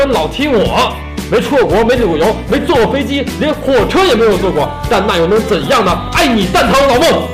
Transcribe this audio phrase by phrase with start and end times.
[0.00, 0.96] 然老 T 我
[1.30, 6.08] 没出过国，没旅过游，没坐过飞机，连火车也没有坐过，但那又能怎样呢？
[6.14, 7.28] 爱你蛋疼老孟。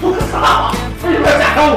[0.00, 0.72] 我操！
[1.04, 1.76] 为什么要假装我？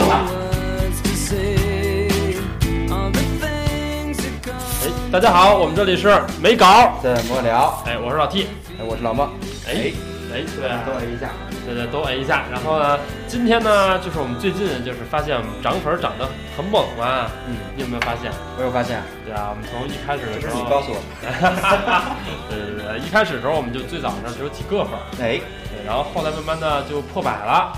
[4.84, 6.94] 哎，大家好，我们这里是没稿。
[7.02, 7.82] 怎么聊？
[7.88, 8.48] 哎，我是老 T。
[8.80, 9.28] 哎，我是老孟。
[9.68, 9.92] 哎
[10.32, 11.32] 哎，对啊，都 A 一下。
[11.66, 12.44] 对对，都摁一下。
[12.52, 17.26] 然后呢，今天呢，就是我们最近就是发现涨粉涨得很猛嘛。
[17.48, 18.32] 嗯，你有没有发现？
[18.58, 19.02] 我有发现。
[19.26, 21.02] 对啊，我们从一开始的时候，你告诉我。
[22.50, 24.94] 对对对，一开始的时候我们就最早上只有几个粉。
[25.20, 25.42] 哎，
[25.74, 27.74] 对，然后后来慢慢的就破百了。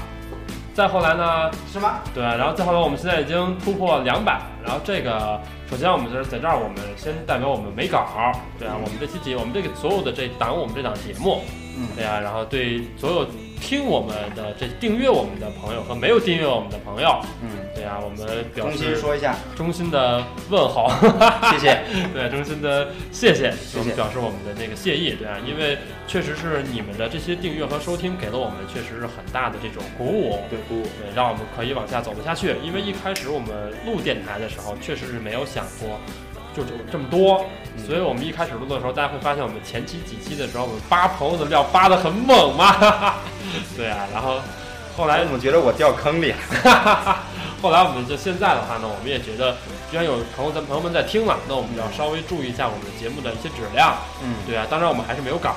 [0.75, 1.49] 再后来呢？
[1.73, 2.01] 是吗？
[2.13, 4.39] 对，然后再后来我们现在已经突破两百。
[4.63, 5.39] 然后这个，
[5.71, 8.05] 首先我们就是在这儿，我们先代表我们没稿。
[8.59, 11.41] 对啊，我们这期节，我们这个所有的这档我们这档节目，
[11.77, 13.25] 嗯，对啊，然后对所有。
[13.59, 20.89] 听我们的这订阅我们的朋友和没有订阅我们的朋友，嗯，对啊，我们表衷心说一下，衷心的问候，
[21.51, 21.81] 谢谢，
[22.13, 32.55] 对，衷心的谢谢，谢谢，表示我们的那个谢意，对啊，因为确实是你们的这些订阅和收听给了我们确实是很大的这种鼓舞，对，鼓舞，对，让我们可以往下走得下去。
[32.63, 35.99] 因为一开始我们录电台的时候，确实是没有想过。
[36.57, 37.45] 就就这么多，
[37.85, 43.15] 所以我们一开始录的时候，大家会发现我们前期几期的时候，我们扒朋友的料扒的很猛嘛。
[43.77, 44.39] 对啊，然后
[44.97, 46.33] 后来怎么觉得我掉坑里？
[47.61, 49.55] 后来我们就现在的话呢，我们也觉得，
[49.91, 53.95] 既然有朋友在朋友们在听了，那我们要稍微注意一下我们的节目的一些质量。
[54.23, 55.53] 嗯，对啊，当然我们还是没有稿。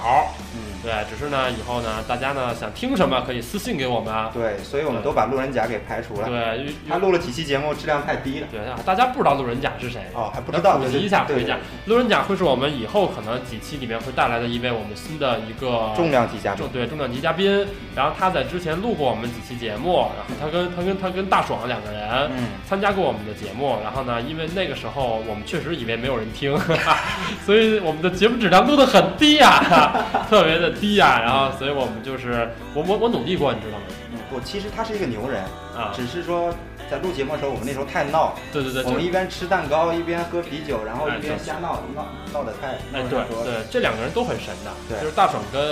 [0.55, 0.69] 嗯。
[0.83, 4.14] 对，只是呢，以后呢，大家呢想听什么可以私信给我们。
[4.33, 6.28] 对，所以我们都把路人甲给排除了。
[6.28, 8.47] 对，他录了几期节目，质量太低了。
[8.50, 10.78] 对，大家不知道路人甲是谁哦，还不知道。
[10.78, 16.67] 普及一下，普及一下，路人甲会是我们以后可能几期里面会带来的一位我们新的一个重量级嘉宾。
[16.72, 17.67] 对，重量级嘉宾。
[17.94, 22.31] 然后他在之前录过我们几期节目，然后他跟他跟他跟大爽两个人
[22.66, 23.77] 参加过我们的节目。
[23.83, 26.56] 然后呢，因为那个时候我们确实以为没有人听，
[27.44, 31.56] 所以我们的节目质量录的很低呀， 特别的低呀，然后。
[31.58, 33.84] 所以我们就是我我我努力过，你知道吗？
[34.12, 35.42] 嗯，我其实他是一个牛人
[35.76, 36.54] 啊，只是说。
[36.91, 38.34] 在录节目的时候，我们那时候太闹。
[38.53, 42.75] 对对对，我们一边吃蛋糕一边喝啤酒，然后一边瞎闹，闹闹得太。
[42.93, 45.62] 哎，对对，这两个人都很神的，对，就是大爽跟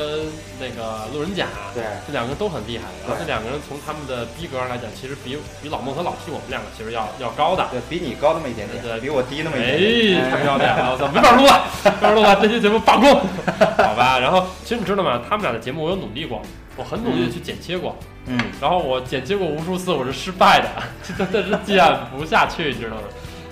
[0.60, 2.84] 那个路人甲，对，这两个人都很厉害。
[3.02, 7.66] 然后这两个人从他们的逼格上来讲，其实比比老孟和老 T 我们两个其实要要高的。
[7.70, 10.24] 对比你高那么一点点，对，比我低那么一点点。
[10.24, 10.92] 哎，太漂亮了！
[10.92, 13.10] 我操，没法录了，没法录了，这期节目罢工，
[13.82, 14.18] 好吧？
[14.18, 15.20] 然后其实你知道吗？
[15.28, 16.40] 他们俩的节目我有努力过，
[16.78, 17.94] 我很努力的去剪切过。
[18.26, 20.68] 嗯，然后我剪切过无数次，我是失败的，
[21.18, 21.84] 真的是剪
[22.16, 23.02] 不下去，你知道吗？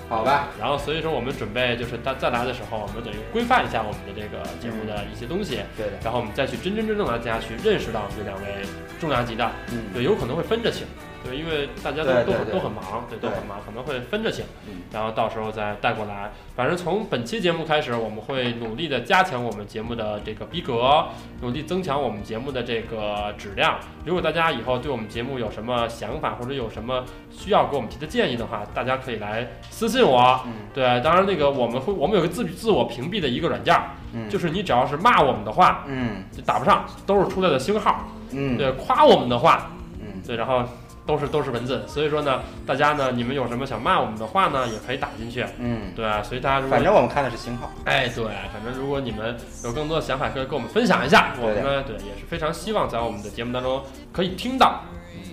[0.09, 0.47] 好吧。
[0.57, 5.59] 然后所以说我们准备就是再再来的时候，我们等于规范一下我们的这个节目的一些东西。
[5.75, 5.93] 对的。
[6.03, 8.65] 然后我们再去真真正正的大家去认识到这两位
[8.99, 10.87] 重量级的，嗯，对，有可能会分着请。
[11.23, 16.31] 对，因为大家都都都很忙，对，都很忙，可能会分着请，嗯，然后到时候再带过来。
[16.55, 21.07] 反正从本期节目开始，我们会努力的加强我们节目的这个逼格，
[21.41, 23.79] 努力增强我们节目的这个质量。
[24.05, 30.41] 如果大家以后对我们节目有什么想法，或者有什么需要给我们提的建议的话，大家可以来私信我。
[30.45, 33.75] 嗯，对，当然那个我们会，我们有个自自我屏蔽的一个软件，
[34.13, 40.63] 嗯，就是你只要是骂我们的话，嗯，就打不上，都是出来的星号，嗯，对，夸我们的话，嗯，对，然后。
[41.07, 45.45] 都是都是文字，所以说呢，大家呢，你们有什么想骂我们的话呢，也可以打进去。
[45.57, 47.71] 嗯，对，所以大家如果反正我们看的是新号。
[47.85, 51.33] 哎，对，反正如果你们有更多的想法，可以跟我们分享一下。
[51.39, 53.81] 我们呢，对，也是非常希望在我们的节目当中
[54.11, 54.81] 可以听到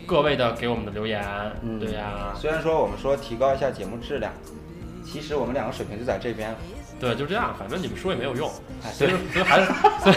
[0.07, 1.21] 各位的给我们的留言。
[1.63, 2.33] 嗯，对呀。
[2.37, 4.33] 虽然说我们说提高一下节目质量，
[5.05, 6.55] 其实我们两个水平就在这边。
[7.01, 8.51] 对，就这样，反正你们说也没有用，
[8.93, 9.67] 所以所以还是
[10.03, 10.17] 所以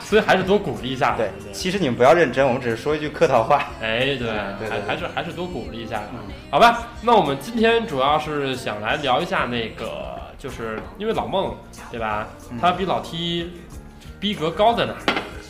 [0.00, 1.14] 所以还是多鼓励一下。
[1.16, 3.64] 对，其实你们不要认真，我们只是说一句客套话。
[3.82, 4.30] 哎，对，
[4.70, 6.00] 还还是还是多鼓励一下。
[6.50, 11.54] 好吧，那我们今天主要是想来聊一下那个，就是因为老孟，
[11.90, 12.28] 对吧？
[12.60, 13.52] 他比老 T
[14.18, 14.98] 逼格高在哪儿？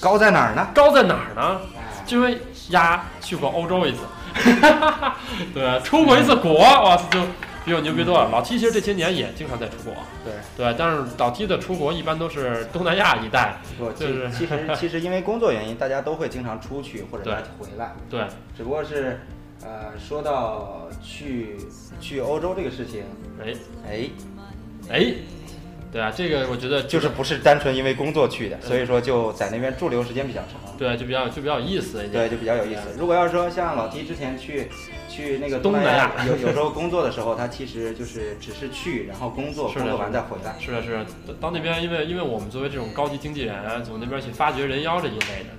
[0.00, 0.66] 高在哪儿呢？
[0.74, 1.60] 高在哪儿呢？
[2.04, 2.40] 就因为
[2.70, 3.98] 丫去过欧洲一次，
[5.54, 7.20] 对，出过一次国，哇塞就。
[7.64, 8.28] 比我牛逼多了。
[8.30, 9.94] 老 T 其实这些年也经常在出国，
[10.24, 13.56] 对对，但是老 T 的出国一般都是东南亚一带，
[13.96, 18.24] 就是其实其实因为工作原因，大家都会经常出去或者再回来，对，
[18.56, 19.20] 只不过是
[19.64, 21.56] 呃说到去
[22.00, 23.04] 去欧洲这个事情，
[23.42, 23.54] 哎
[23.88, 24.10] 哎
[24.90, 25.14] 哎。
[25.92, 30.74] 对啊，这个我觉得就是不是单纯因为工作去的，所以说就在那边驻留时间比较长。
[30.78, 32.12] 对，就比较就比较有意思一点。
[32.12, 32.80] 对，就比较有意思。
[32.98, 34.70] 如果要是说像老 T 之前去
[35.12, 40.56] 去那个东南亚，有有时候工作的时候，他其实就是只是去，然后工作，工作完再回来。
[40.58, 41.34] 是的，是的。
[41.38, 45.50] 到那边，因为因为我们作为这种高级经纪人，从那边去发掘人妖这一类的，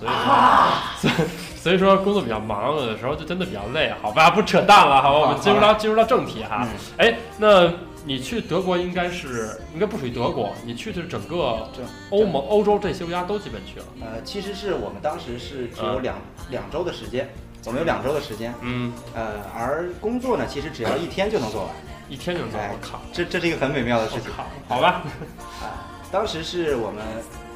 [0.00, 1.26] 对啊，所以说，
[1.56, 3.92] 所以说工作比较忙，有的时候就真的比较累。
[4.00, 6.66] 好吧，不扯淡了，好吧，我们进入到进入到正题哈。
[6.98, 7.72] 哎，那。
[8.04, 11.70] 你去德国应该是应该不属于德国，你去的是整个
[12.10, 13.86] 欧盟、欧洲这些国家都基本去了。
[14.00, 16.16] 呃，其实是我们当时是只有两
[16.50, 17.30] 两周的时间，
[17.64, 18.54] 我们有两周的时间。
[18.60, 18.92] 嗯。
[19.14, 21.70] 呃，而工作呢，其实只要一天就能做完，
[22.08, 22.70] 一天就能做完。
[22.70, 24.30] 我靠，这这是一个很美妙的事情。
[24.68, 25.02] 好吧。
[25.62, 27.04] 啊，当时是我们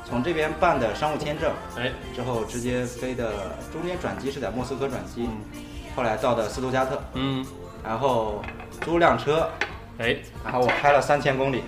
[0.08, 5.29] 从这边办的商务签证，哎，之后直接飞的，中间转机是在莫斯科转机，
[5.94, 7.02] 后来到的斯图加特。
[7.14, 7.44] 嗯。
[7.85, 8.43] 然后
[8.82, 9.49] 租辆车。
[9.99, 10.14] 哎，
[10.44, 11.62] 然后我开了三千公里，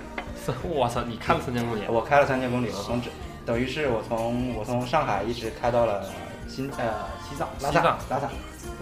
[0.63, 1.81] 我操，你开了三千公里？
[1.89, 3.09] 我开了三千公里，我从这，
[3.47, 6.05] 等于是我从我从上海一直开到了
[6.49, 8.29] 新呃西藏，拉萨拉萨，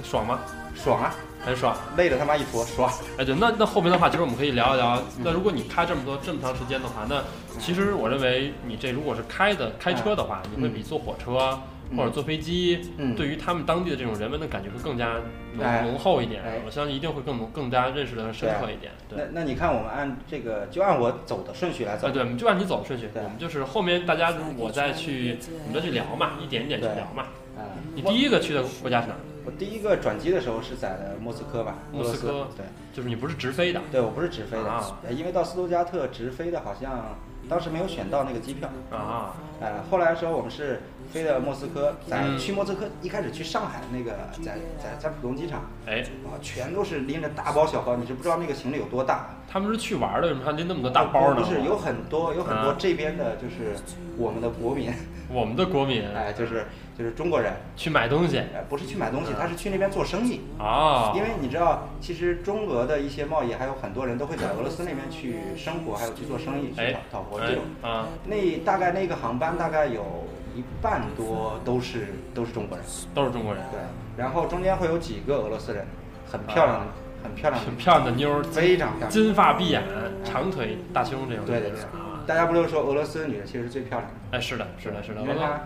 [0.03, 0.39] 爽吗？
[0.75, 1.15] 爽啊，
[1.45, 2.91] 很爽，累的他妈一坨，爽。
[3.19, 5.03] 哎，对，那那后面的话，其实我们可以聊一聊。
[5.25, 7.23] 那如果你开这么多这么长时间的话，那
[7.59, 11.59] 其实我认为你这如果是开的开车的话，你会比坐火车。
[11.97, 12.81] 或者坐飞机，
[13.17, 15.21] 对于他们当地的这种人文的感觉会更加
[15.53, 16.43] 浓浓厚一点。
[16.67, 18.91] 我相信一定会更更加认识的深刻一点。
[19.09, 22.11] 那那你看，我们按这个就按我走的顺序来走。
[22.11, 23.09] 对，就按你走的顺序。
[23.15, 27.27] 我们就是后面大家我再去，我们再去聊嘛，一点一点去聊嘛。
[27.56, 27.64] 啊，
[27.94, 29.20] 你第一个去的国家是哪儿？
[29.44, 31.75] 我第一个转机的时候是在莫斯科吧？
[31.93, 32.49] 莫斯科。
[32.56, 33.81] 对，就是你不是直飞的。
[33.93, 37.17] 对，我不是直飞的，啊因为到斯图加特直飞的好像
[37.49, 39.35] 当时没有选到那个机票啊。
[39.61, 40.81] 呃，后来的时候我们是。
[41.12, 44.11] 飞的莫斯科，在去莫斯科一开始去上海那个，
[44.43, 49.37] 在在在浦东机场，哎，啊，全都是拎着大包小包，你是不知道那个行李有多大。
[49.49, 51.41] 他们是去玩的，为什么还拎那么多大包呢？
[51.41, 53.76] 不是，有很多有很多这边的，就是
[54.19, 54.93] 我们的国民，
[55.31, 56.67] 我们的国民， 哎，就是
[56.97, 61.13] 就是中国人去买东西，哎，不是去买东西，他是去那边做生意啊。
[61.15, 68.07] 因为你知道，其实中俄的一些贸易，还有很多人都会在俄罗斯那边去生活，还有去做生意，去讨讨活这种啊。
[68.25, 70.25] 那大概那个航班大概有。
[70.57, 73.63] 一半多都是都是中国人，都是中国人。
[73.71, 73.79] 对，
[74.17, 75.87] 然后中间会有几个俄罗斯人，
[76.27, 76.87] 很漂亮的，
[77.23, 79.83] 很漂亮，很漂亮的妞，非常漂亮，金发碧眼，
[80.25, 81.45] 长腿大胸这种。
[81.45, 81.79] 对对对，
[82.26, 84.37] 大家不都说俄罗斯的女的其实最漂亮的？
[84.37, 85.61] 哎，是的，是的，是的，因为她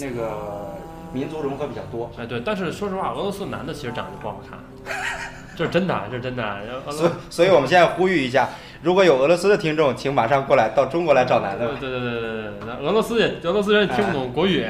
[0.00, 0.74] 那个
[1.12, 2.10] 民族融合比较多。
[2.18, 4.58] 哎，对，但是说实话，俄罗斯男的其实长得不好看，
[5.56, 6.58] 这是真的，这是真的。
[6.90, 8.48] 所所以，我们现在呼吁一下。
[8.82, 11.68] 如果有俄罗斯的听众，请马上过来到中国来找男的。
[11.76, 14.66] 对对对对对对，俄罗斯人俄罗斯人听不懂国语，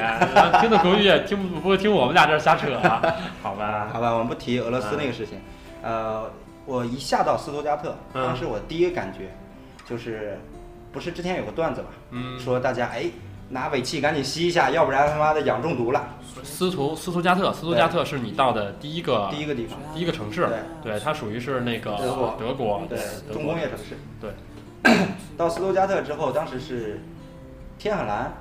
[0.61, 3.01] 听懂国语也听不不会听我们俩这瞎扯，啊
[3.41, 3.89] 好吧？
[3.91, 5.41] 好吧，我们不提俄罗斯那个事情。
[5.81, 6.29] 呃，
[6.67, 9.33] 我一下到斯图加特，当时我第一个感觉
[9.89, 10.37] 就是，
[10.93, 13.05] 不是之前有个段子嘛，说大家哎。
[13.49, 16.07] 拿尾气赶紧吸一下，要不然他妈的氧中毒了。
[16.43, 20.47] 斯图斯图加特，斯图加特是你到的第一个第一个地方，第一个城市。
[20.81, 22.97] 对，它属于是那个德国，德国，对，
[23.31, 23.95] 重工业城市。
[24.19, 24.31] 对，
[25.37, 26.99] 到斯图加特之后，当时是
[27.77, 28.33] 天很蓝，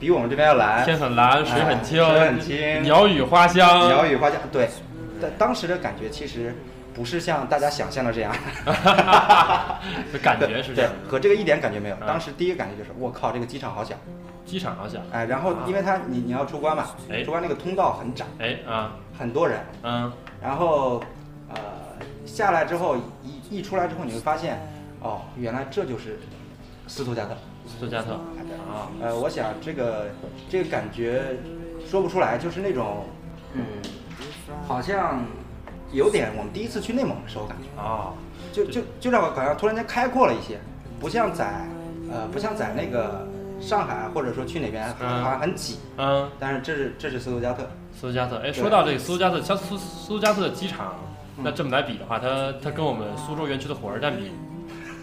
[0.00, 0.84] 比我们这边要蓝。
[0.84, 4.40] 天很蓝，水很清，水很清，鸟语花香，鸟语花香。
[4.50, 4.68] 对，
[5.22, 6.52] 但当时的感觉其实
[6.98, 8.34] 不是像大家想象的这样。
[10.20, 11.96] 感觉是这样，和这个一点感觉没有。
[12.04, 13.94] 当时第一个感觉就是，我靠，这个机场好小。
[14.44, 20.10] 机场好小，哎，然后因为它你你要出关嘛，哎，出关那个通道很窄，哎啊，很多人，嗯，
[20.42, 21.00] 然后
[21.50, 21.56] 呃
[22.26, 24.58] 下来之后一一出来之后你会发现，
[25.00, 26.18] 哦，原来这就是
[26.88, 27.36] 斯图加特，
[27.66, 28.14] 斯图加特。
[28.14, 30.06] 啊，呃，我想这个
[30.48, 31.36] 这个感觉
[31.86, 33.04] 说不出来，就是那种
[33.52, 33.62] 嗯，
[34.66, 35.22] 好像
[35.92, 37.80] 有点我们第一次去内蒙的时候感觉。
[37.80, 38.12] 啊，
[38.52, 40.58] 就就就让我感觉突然间开阔了一些，
[41.00, 41.66] 不像在
[42.10, 43.26] 呃不像在那个。
[43.60, 50.94] 上海或者说去哪边好像很挤，嗯，但是这是这是斯图加特，斯图加特，哎，说到这个斯图加特，像斯斯图加特的机场，
[51.42, 54.30] 那这么来比的话，它它跟我们苏州园区的火车站比，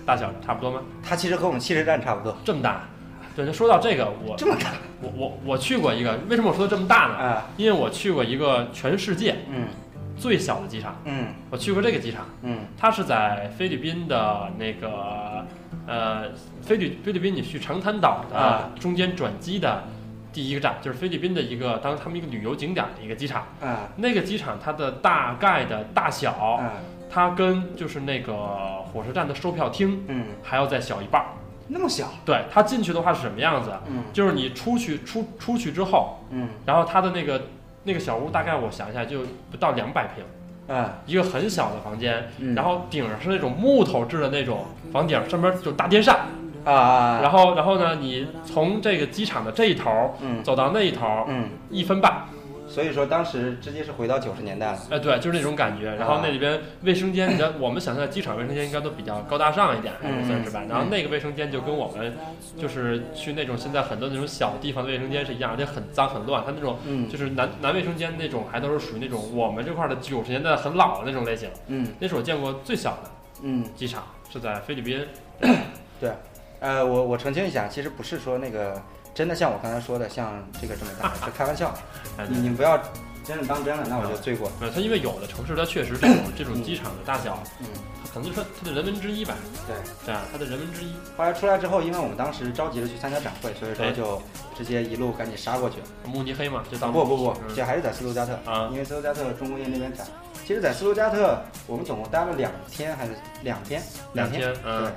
[0.05, 0.79] 大小差不多吗？
[1.03, 2.83] 它其实和我们汽车站差不多，这么大。
[3.35, 7.15] 对，那说到这个，我这么大，我我我去过一个，为什么我说这么大呢？
[7.15, 9.67] 啊，因为我去过一个全世界，嗯，
[10.17, 15.45] 最小的机场，嗯，我去过这个机场，嗯，它是在菲律宾的那个。
[15.88, 16.31] 呃，
[16.63, 19.84] 菲律菲律宾，你去长滩岛的中间转机的
[20.34, 23.43] 第一个站，就是菲律宾的一个当他们一个旅游景点的一个机场。
[23.62, 26.60] 啊，那个机场它的大概的大小，
[27.07, 31.27] 它跟就是那个火车站的售票厅，嗯，还要再小一半儿。
[31.67, 32.07] 那么小？
[32.25, 33.72] 对，它进去的话是什么样子？
[33.88, 37.39] 嗯，就是你出去出出去之后，嗯，然后它的那个
[37.85, 40.25] 那个小屋大概我想一下就不到两百平。
[40.67, 46.21] 嗯，一个很小的房间，然后顶上是那种木头制的那种房顶，上面就大电扇，
[46.65, 52.25] 啊，然后然后呢，你从这个机场的这一头，嗯，走到那一头，嗯，一分半。
[52.75, 55.96] 所以说当时直接是回到九十年代了，哎，对，就是那种感觉。
[55.96, 59.94] 然后那里边卫生间，你知道，我们想象机场卫生间应该都比较高大上一点，
[60.27, 60.62] 算是吧。
[60.67, 62.13] 然后那个卫生间就跟我们
[62.60, 66.44] 就是去那种现在很多那种小地方的卫生间是一样，而且很脏很乱。
[66.46, 66.77] 它那种
[67.10, 71.50] 就是男男卫生间那种，还都是属于那种我们这块的九十年代很老的那种类型。
[71.67, 73.10] 嗯，那是我见过最小的
[73.41, 74.03] 嗯机场。
[74.27, 75.08] 是在菲律宾。
[76.01, 76.12] 对，
[76.60, 78.82] 呃，我我澄清一下，其实不是说那个
[79.15, 81.74] 真的像我刚才说的，像这个这么大，是开玩笑。
[82.29, 82.77] 你你不要
[83.24, 84.51] 真的当真了，那我就罪过。
[84.60, 87.65] 对，它因为有的城市它确实这种 这种机场的大小，嗯，
[88.13, 89.34] 可能就是它的人文之一吧。
[89.65, 90.93] 对，对啊，它的人文之一。
[91.17, 94.22] 后来出来之后，因为我们当时着急着去参加展会，所以说就
[94.57, 95.77] 直接一路赶紧杀过去。
[96.05, 100.05] 慕尼黑嘛，就当不不不，这还是在斯图加特啊，因为斯图加特中工业那边展。
[100.45, 103.81] 其实，在斯图加特，我们总共待了两天还是两天？
[104.13, 104.91] 两天，对，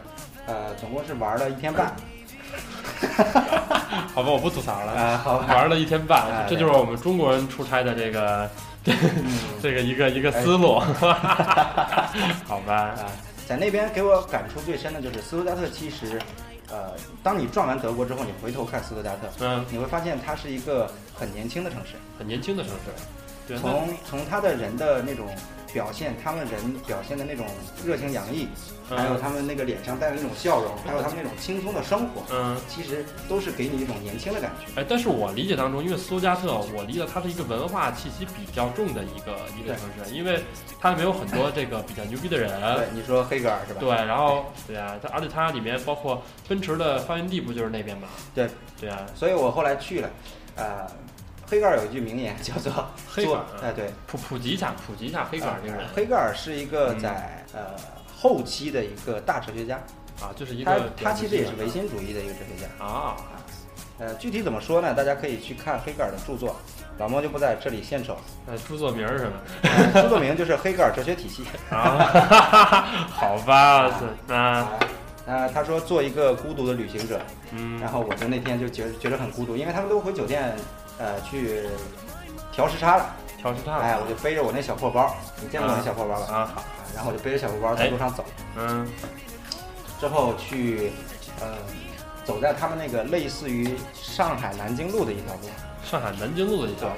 [0.47, 1.95] 呃，总共是玩了一天半。
[4.14, 5.21] 好吧，我不吐槽了啊。
[5.23, 8.50] 好，玩了一天半，这就是我们中国人出差的这个
[9.62, 10.81] 这个一个一个思路。
[12.47, 12.95] 好吧，
[13.47, 15.69] 在那边给我感触最深的就是斯图加特。
[15.69, 16.21] 其实，
[16.71, 22.90] 呃，当你转完德国之后，你回头看斯图加特，嗯，你会发现它是一个很年轻的城市，很年轻的城市。
[23.59, 25.26] 从从他的人的那种
[25.73, 27.47] 表现，他们人表现的那种
[27.85, 28.49] 热情洋溢，
[28.89, 34.81] 还有他们那个脸上带的那种笑容，还有他们那种轻松的生活，嗯，其实都是给你一种年轻的感觉。
[34.81, 40.41] 哎，但是我理解当中，因为苏加特，我理解它是一个文化气息比较重的一个一个城市，因为
[40.81, 42.51] 它里面有很多这个比较牛逼的人。
[42.77, 43.81] 对，你说黑格尔是吧？
[43.81, 48.09] 对，然后对啊，它而且它里面包括奔驰的发源地不就是那边吗？
[48.35, 48.49] 对，
[48.81, 50.11] 对啊，所以我后来去了，
[50.57, 50.87] 呃。
[51.49, 52.73] 黑格尔有一句名言 叫做
[53.09, 55.87] “黑格尔”，哎，对，普普及一下，普及一下黑格尔这个人。
[55.95, 57.75] 黑格尔是一个在呃
[58.17, 59.76] 后期的一个大哲学家
[60.21, 63.17] 啊，就是一个他他其实也是唯心主义的一个哲学家啊。
[64.00, 64.95] 呃，具体怎么说呢？
[64.95, 66.55] 大家可以去看黑格尔的著作，
[66.99, 68.17] 老猫就不在这里献丑。
[68.47, 69.33] 呃，著作名是什么？
[70.00, 71.43] 著作名就是《黑格尔哲学体系》
[71.75, 72.87] 啊。
[73.11, 74.69] 好吧，那
[75.26, 77.21] 那他说做一个孤独的旅行者。
[77.50, 80.55] 嗯，然后我就那天就觉觉得很孤独，因为他们都回酒店，
[80.99, 81.62] 呃，去
[82.52, 83.14] 调时差了。
[83.38, 83.85] 调时差了。
[83.85, 86.26] 哎，我就背着我那小破包，你见过我那小破包吧？
[86.26, 86.64] 啊，好。
[86.95, 88.25] 然后我就背着小破包在路上走。
[88.57, 88.87] 嗯。
[90.00, 90.93] 之后去，
[91.40, 91.57] 呃，
[92.25, 95.49] 走在他们那个类似于上海南京路的一条路。
[95.85, 96.88] 上海南京路的一条。
[96.88, 96.95] 路。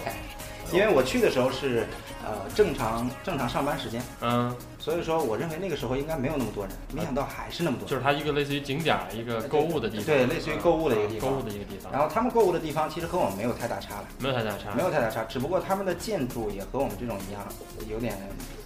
[0.72, 1.86] 因为我去的时候是，
[2.24, 7.86] 呃，正常正常上班时间，嗯，所以说我认为那个时候应该没有那么多人，没想到还是那么多。
[7.86, 10.06] 就是它一个类似于景点儿，一个购物的地方。
[10.06, 11.30] 对，类似于购物的一个地方。
[11.30, 11.92] 购物的一个地方。
[11.92, 17.46] 然后他们购物的地方其实和我们没有太大差了，没有太大差，没有太大差，只不过他们的建筑也和我们这种一样，
[17.90, 18.16] 有点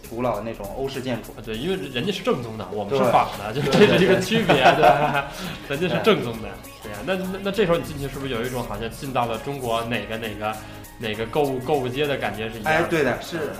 [0.08, 1.34] 古老的那种欧式建筑。
[1.44, 5.26] 对，因为人家是正宗的，我们是仿的，就这是一个区别，对吧？
[5.68, 6.48] 人家是正宗的，
[6.82, 6.98] 对呀。
[7.04, 10.54] 那那那这时候你进去是不是有一种好像进到了中国哪个哪个？
[10.96, 12.72] 哪个购物购物街的感觉是一样？
[12.72, 13.50] 哎，对的，是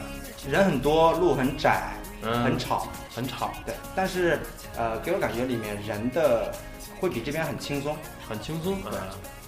[0.48, 1.92] 人很多，路很窄，
[2.24, 3.50] 很吵，很吵。
[3.66, 4.38] 对，但是
[4.76, 6.52] 呃，给我感觉里面人的
[7.00, 7.96] 会比这边很轻松，
[8.28, 8.80] 很轻松。
[8.82, 8.92] 对，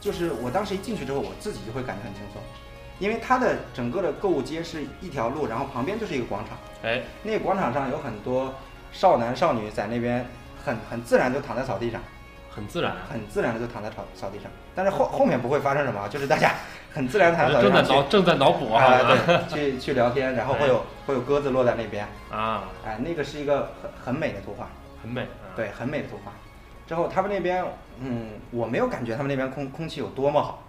[0.00, 2.42] 就是我当时一进去之后，我自己就会感觉很轻松，
[2.98, 6.56] 因为它的整个的购物街是一条路，然后旁边就是一个广场。
[6.82, 8.54] 哎，那个广场上有很多
[8.92, 10.24] 少男少女在那边
[10.64, 12.00] 很很自然就躺在草地上。
[12.56, 16.52] 很自然，很自然的就躺在草草地上，但是后后面不会发生什么， 就是大家
[16.94, 24.68] 很自然躺在草地上正在脑正在脑补啊，对，去去聊天，然后会有会有鸽子落在那边啊，哎，那个是一个很很美的图画，
[25.02, 26.32] 很美，对，很美的图画。
[26.88, 27.62] 之后他们那边，
[28.00, 30.62] 嗯，我没有感觉他们那边空空气有多么好，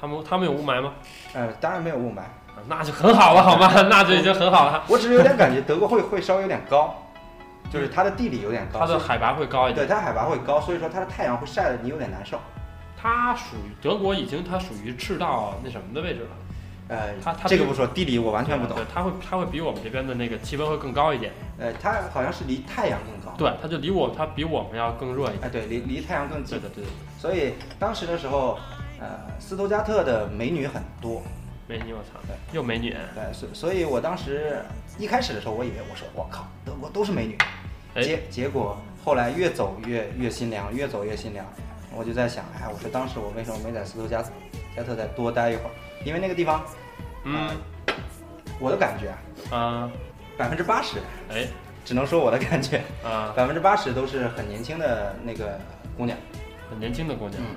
[0.00, 0.92] 他们他们有雾霾吗？
[1.32, 2.20] 呃，当然没有雾霾，
[2.68, 3.68] 那就很好了，好吗？
[3.90, 4.84] 那就已经很好了。
[4.86, 7.01] 我只是有点感觉德国会会稍微有点高。
[7.72, 9.86] 就是它的地理有点高，它的海拔会高一点。
[9.86, 12.38] 对，它海拔会高，所以说它的太阳会晒得你有点难受。
[13.00, 16.28] 它属于德国，已经它属于赤道那什么的位置了。
[16.88, 18.76] 呃，它它这个不说，地理我完全不懂。
[18.76, 21.32] 对，它会它会比我们这边的那个气温会更高一点。
[21.58, 23.34] 呃，它好像是离太阳更高。
[23.38, 25.44] 对，它就离我它比我们要更热一点。
[25.44, 26.60] 哎，对，离离太阳更近。
[26.60, 26.90] 对的对的。
[27.18, 28.58] 所以当时的时候，
[29.00, 29.08] 呃，
[29.40, 31.22] 斯图加特的美女很多。
[31.68, 32.20] 美女，我操！
[32.26, 32.94] 对，又美女。
[33.14, 34.62] 对，所所以，我当时
[34.98, 37.38] 一开始的时候，我以为我说我靠，德国都是美女。
[38.00, 41.44] 结结果后来越走越越心凉，越走越心凉。
[41.94, 44.22] 我就在想，哎，我说当时我为什么没在斯图加
[44.74, 45.70] 加特再多待一会儿？
[46.06, 46.64] 因为那个地方，
[47.24, 47.50] 嗯，
[48.58, 49.10] 我的感觉
[49.54, 49.90] 啊，啊，
[50.38, 50.96] 百分之八十，
[51.28, 51.46] 哎，
[51.84, 55.60] 只能说我的感觉啊， 百分之八十都是很年轻的那个
[55.96, 56.16] 姑娘，
[56.70, 57.42] 很年轻的姑娘。
[57.42, 57.56] 嗯，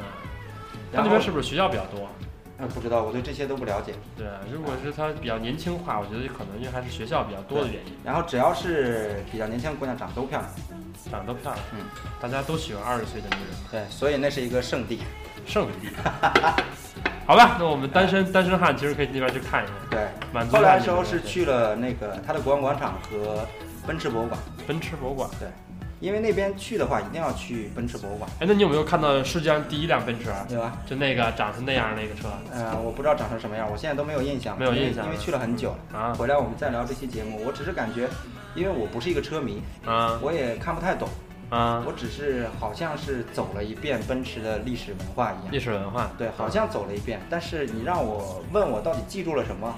[0.93, 2.09] 他那边是不是学校比较多？
[2.57, 3.93] 嗯，不知道，我对这些都不了解。
[4.17, 7.93] 对，如果是他比较年轻化，我觉得可能就还是学校比较多的原因。
[8.03, 10.51] 然后只要是比较年轻的姑娘，长得都漂亮，
[11.11, 11.65] 长得都漂亮。
[11.73, 11.85] 嗯，
[12.21, 13.51] 大家都喜欢二十岁的女人。
[13.69, 15.01] 对，所以那是一个圣地。
[15.45, 15.89] 圣地。
[17.27, 19.73] 好吧，那我们单身单身汉其实可以那边去看一下。
[19.89, 20.55] 对，满足。
[20.55, 23.45] 后来的时候是去了那个他的国王广场和
[23.85, 24.39] 奔驰博物馆。
[24.65, 25.29] 奔驰博物馆。
[25.39, 25.49] 对。
[26.05, 28.29] 因为那边去的话，一定要去奔驰博物馆。
[28.39, 30.29] 哎，那你有没有看到世界上第一辆奔驰？
[30.49, 32.29] 有啊，就那个长成那样那个车。
[32.51, 34.55] 呃，我不知道长成什么样，我现在都没有印象。
[34.59, 35.99] 没有印象，因为去了很久了。
[35.99, 37.43] 啊，回来我们再聊这期节目。
[37.43, 38.07] 我只是感觉，
[38.53, 41.09] 因为我不是一个车迷，啊，我也看不太懂。
[41.49, 45.51] 啊，我只是好像是走了一遍奔驰的历史文化一样。
[45.51, 47.19] 历史文化，对，好像走了一遍。
[47.29, 49.73] 但是你让我问我到底记住了什么，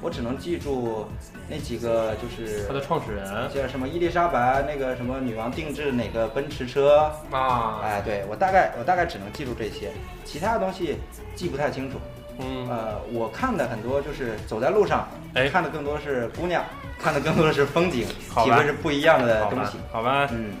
[0.00, 1.06] 我只能记住
[1.48, 7.80] 那几个，就是它的创始人，叫什么伊丽莎白，那个什么女王定制哪个奔驰车啊？
[7.82, 9.90] 哎，对我大概我大概只能记住这些，
[10.24, 10.96] 其他的东西
[11.34, 11.98] 记不太清楚。
[12.38, 16.62] 嗯，呃，我看的很多就是走在路上，哎，看的更多是姑娘，
[16.98, 18.06] 看的更多的是风景，
[18.44, 19.78] 体会是不一样的东西。
[19.90, 20.52] 好吧，嗯。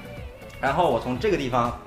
[0.58, 1.78] 然后我从这个地方，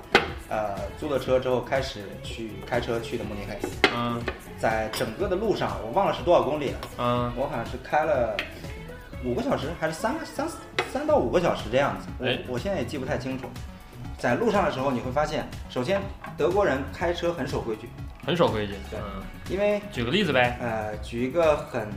[0.48, 3.58] 呃，租了车之后开始去开车去的慕尼黑。
[3.92, 4.22] 嗯。
[4.60, 6.78] 在整个的路上，我忘了是多少公里了。
[6.98, 7.32] 嗯。
[7.34, 8.36] 我好像是开了
[9.24, 10.46] 五个小时，还是三个三
[10.92, 12.06] 三到五个小时这样子。
[12.18, 13.46] 我我现在也记不太清楚。
[14.18, 15.98] 在路上的时候，你会发现，首先
[16.36, 17.88] 德国人开车很守规矩。
[18.26, 19.00] 很守规矩，对，
[19.50, 21.88] 因为举个例子呗，呃，举一个很，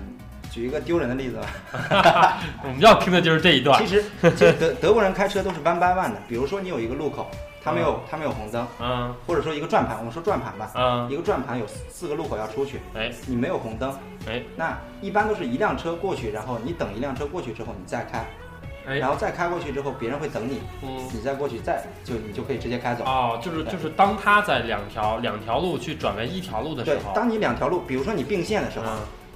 [0.50, 2.42] 举一个丢人的例子吧。
[2.64, 3.86] 我们要听的就是这一段。
[3.86, 6.18] 其实，德德国人开车都是弯弯弯的。
[6.30, 7.30] 比如说，你有一个路口，
[7.64, 18.26] 它没有它没有红灯，嗯，或者说一个转盘，我们说转盘吧，嗯，一个转盘有四个路口要出去，哎，你没有红灯，哎，那一般都是一辆车过去，然后你等一辆车过去之后你再开。
[18.86, 18.98] 哎。
[18.98, 23.06] 然后再开过去之后，别人会等你，嗯，你再过去，再就你就可以直接开走。
[23.06, 28.86] 哦，就是就是当他在两条两条路去转为一条路的时候，对，当你两条路，比如说你并线的时候，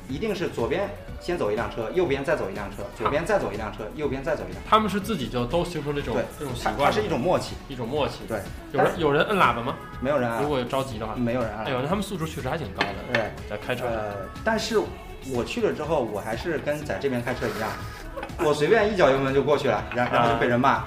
[0.10, 4.64] 一定是左边先走一辆车，右边再走一辆车，左边再走一辆车，右边再走一辆。
[4.70, 8.20] 他们是自己就都形成这种这种习惯，它是一种默契，一种默契。
[8.28, 8.40] 对，
[8.72, 9.76] 有人有人摁喇叭吗？
[10.00, 10.40] 没有人啊。
[10.42, 11.64] 如果着急的话，没有人啊。
[11.66, 13.14] 哎呦，那他们素质确实还挺高的。
[13.14, 13.86] 对，在开车。
[13.86, 14.80] 呃，但是
[15.34, 17.70] 我去了之后，我还是跟在这边开车一样。
[18.44, 20.84] 我随便一脚油门就过去了，然然后就被人骂，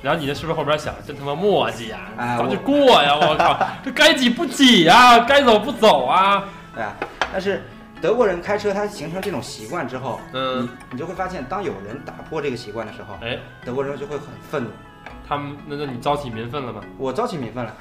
[0.00, 2.36] 然后你的是不是后边想，真他妈磨叽呀？
[2.38, 3.16] 早就过呀！
[3.16, 5.20] 我靠，这该挤不挤啊？
[5.20, 6.44] 该走不走啊？
[6.74, 6.94] 对啊，
[7.32, 7.64] 但是
[8.00, 14.70] 德国人开车他形成这种习惯之后，嗯，你你就会发现，当有人打破这个习惯的时候，哎，德国人就会很愤怒。
[15.26, 16.80] 他们那那你招起民愤了吗？
[16.96, 17.74] 我招起民愤了，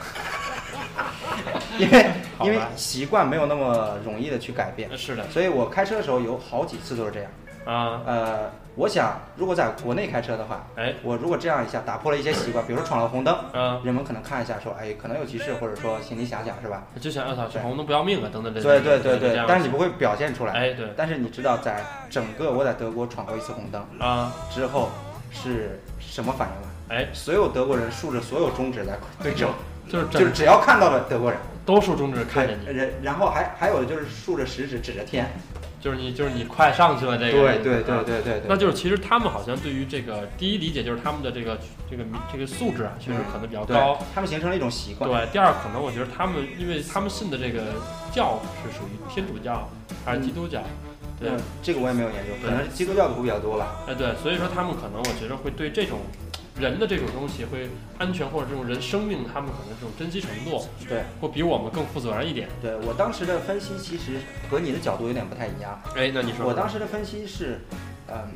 [1.79, 2.05] 因为
[2.41, 4.89] 因为习惯没有那么容易的去改变。
[4.97, 7.31] 是的，所以我开车的时候有好几次都是这样。
[7.67, 16.83] 啊，呃，我想如果在国内开车的话，哎，我如果这样一下打破了一些习惯，比如说闯了红灯，嗯，人们可能看一下说，哎，可能有急事，或者说心里想想是吧？
[17.01, 20.87] 就想，要操，闯红灯不要命啊，等等这对对对对，但是你不会表现出来，哎，对。
[20.95, 24.31] 但是你知道，在整个我在德国闯过一次红灯啊。
[24.49, 24.89] 之后
[25.29, 26.73] 是什么反应吗？
[26.89, 29.49] 哎，所有德国人竖着所有中指在对着，
[29.89, 35.29] 就是就是只要看到了德国人，都竖中指看着你，然，然后还还有的就是竖着食指指着天。
[35.79, 41.57] 就是你，就是你快上去了，这个对对对对对，那就是其实他们好像对于这个第一理解就是他们的这个
[41.89, 45.09] 这个这个素质啊，确实可能比较高，他们形成了一种习惯。
[45.09, 47.61] 对，第二可能我觉得他们，因为他们信的这个
[48.11, 49.69] 教是属于天主教
[50.03, 50.61] 还是基督教？
[51.19, 51.31] 对，
[51.63, 53.81] 这个我也没有研究，可能是基督教的会比较多吧。
[53.87, 55.99] 哎，对，所以说他们可能我觉得会对这种。
[56.59, 62.49] 人的这种东西会安全，或者这种人生命，他们可能这种珍惜程度，对，会比我们更负责任一点。
[62.61, 65.79] 对我当时的分析，其实和你的角度有点不太一样。
[65.95, 67.59] 哎，那你说，我当时的分析是，
[68.07, 68.27] 嗯，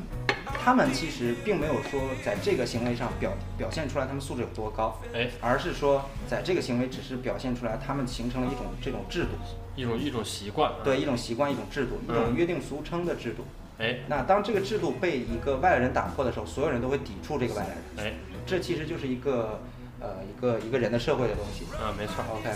[0.64, 9.30] 他们其实并没有说在这个行为上表表现出来他们素质有多高，哎，而是说在这个行为只是表现出来他们形成了一种这种制度，
[9.74, 13.44] 一种一种习惯，对，一种习惯，一种制度，一种约定俗称的制度。
[13.78, 18.12] 哎，那当这个制度被一个外来人打破的时候，所有人都会抵触这个外来人。
[18.12, 18.14] 哎，
[18.46, 19.60] 这其实就是一个，
[19.98, 21.64] 呃，一个一个人的社会的东西。
[21.80, 22.22] 嗯，没错。
[22.32, 22.50] OK，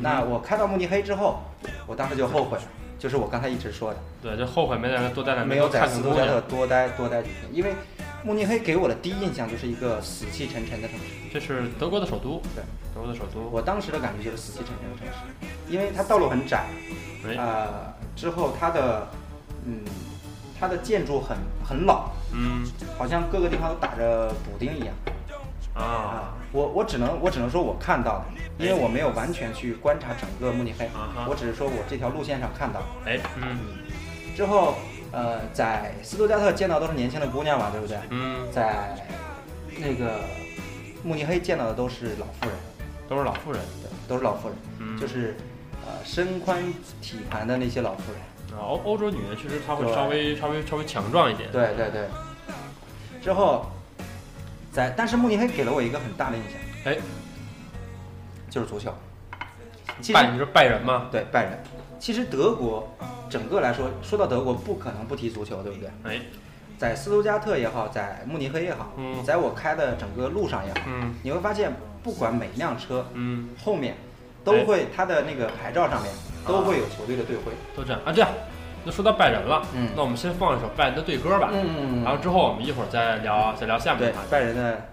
[0.00, 1.42] 那我开到慕尼黑之后，
[1.86, 2.64] 我当时就后悔了，
[2.98, 4.00] 就是我刚才一直说的。
[4.22, 7.74] 对，就后悔没在那多待两没有在斯图加特多待多待几天，因为
[8.24, 11.04] 慕尼黑给我的第一印象就是一个死气沉沉的城市。
[11.32, 12.40] 这是德国的首都。
[12.54, 12.62] 对，
[12.94, 13.40] 德国的首都。
[13.50, 16.66] 我当时的感觉就是死气沉沉的城市，因为它道路很窄。
[17.36, 19.08] 呃，之后它的，
[19.66, 19.84] 嗯。
[20.60, 22.66] 它的建筑很很老，嗯，
[22.98, 24.94] 好像各个地方都打着补丁一样，
[25.72, 28.24] 啊，我我只能我只能说我看到的，
[28.58, 30.86] 因为我没有完全去观察整个慕尼黑，
[31.26, 33.58] 我只是说我这条路线上看到，哎，嗯，
[34.36, 34.74] 之后
[35.12, 37.96] 呃在斯图加特见到都是年轻的姑娘嘛，对不对？
[38.10, 38.94] 嗯，在
[39.78, 40.20] 那个
[41.02, 42.54] 慕尼黑见到的都是老妇人，
[43.08, 45.36] 都是老妇人，对，都是老妇人，就是
[45.86, 46.62] 呃身宽
[47.00, 48.20] 体盘的那些老妇人。
[48.58, 51.50] 欧欧洲女人确实她会稍微稍微稍微强壮一点。
[51.50, 52.08] 对对对。
[53.22, 53.66] 之后，
[54.72, 56.98] 在但是慕尼黑给了我一个很大的印象，哎，
[58.48, 58.92] 就是足球。
[60.14, 61.08] 拜你说拜仁吗？
[61.12, 61.58] 对，拜仁。
[61.98, 62.88] 其实德国
[63.28, 65.90] 整个来说，说到德国不可能不提足球，对不对？
[66.04, 66.22] 哎，
[66.78, 68.94] 在斯图加特也好，在慕尼黑也好，
[69.26, 71.70] 在我开的整个路上也好，嗯，你会发现
[72.02, 73.94] 不管每辆车，嗯，后面
[74.44, 76.10] 都会他的那个牌照上面。
[76.46, 78.28] 都会有球队的队徽，都这样啊，这样，
[78.82, 84.88] 那说到拜仁了，嗯，那我们先放一首拜仁的队歌吧，嗯嗯嗯，然后之后我们一会儿再聊，再聊下面的拜仁的。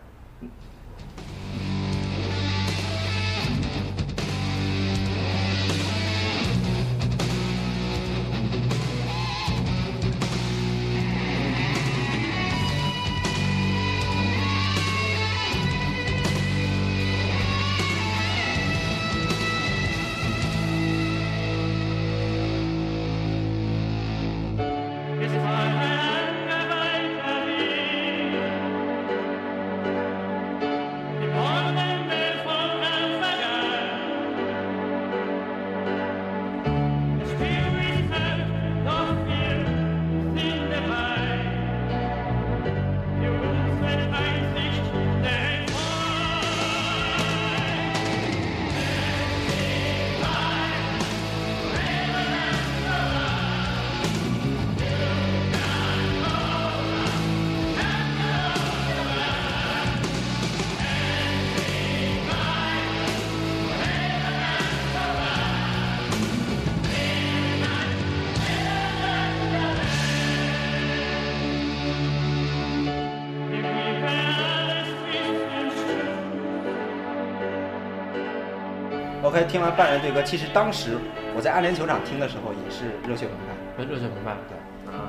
[79.48, 80.98] 听完拜仁队歌，其实当时
[81.36, 84.36] 我在安联球场听的时候也是热血澎湃，热血澎湃。
[84.50, 84.58] 对，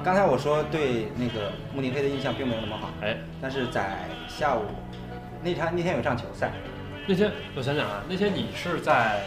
[0.05, 4.63] 刚才我说对那个慕尼黑的印象并没有那么好，哎，但是在下午
[5.43, 6.53] 那场那天有一场球赛，
[7.07, 9.21] 那天我想想啊，那天你是在。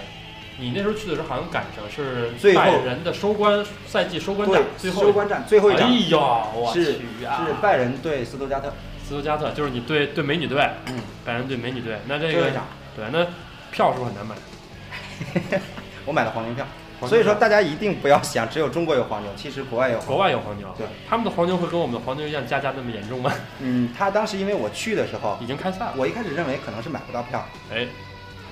[0.60, 5.90] 你那时候去的时候，好像赶上是拜仁的收官赛季收官战，最后收官战最后一场。
[5.90, 6.20] 哎呦，
[6.54, 7.48] 我去啊！
[7.48, 8.72] 是拜仁对斯图加特，
[9.02, 11.98] 斯图加特就是你对对美女队，嗯，拜仁对美女队。
[12.06, 12.52] 那这个
[12.96, 13.26] 对，那
[13.72, 14.36] 票是不是很难买？
[16.06, 16.66] 我买了黄牛票，
[17.08, 20.68] 所以说大家一定不要想只有中国有黄牛，其实国外有，国外有黄牛。
[20.78, 23.32] 对，他们的黄牛会跟我们的黄牛一样加价那么严重吗？
[23.60, 27.88] 嗯，他当时因为我去的时候已经开赛了，我一开始认为可能是买不到票，哎。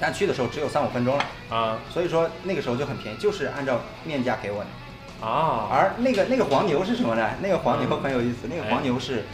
[0.02, 5.68] 但去的时候只有三五分钟了啊，所以说那个时候就很便宜，就是按照面价给我的啊。
[5.70, 7.30] 而那个那个黄牛是什么呢？
[7.42, 9.26] 那个黄牛很有意思，那个黄牛是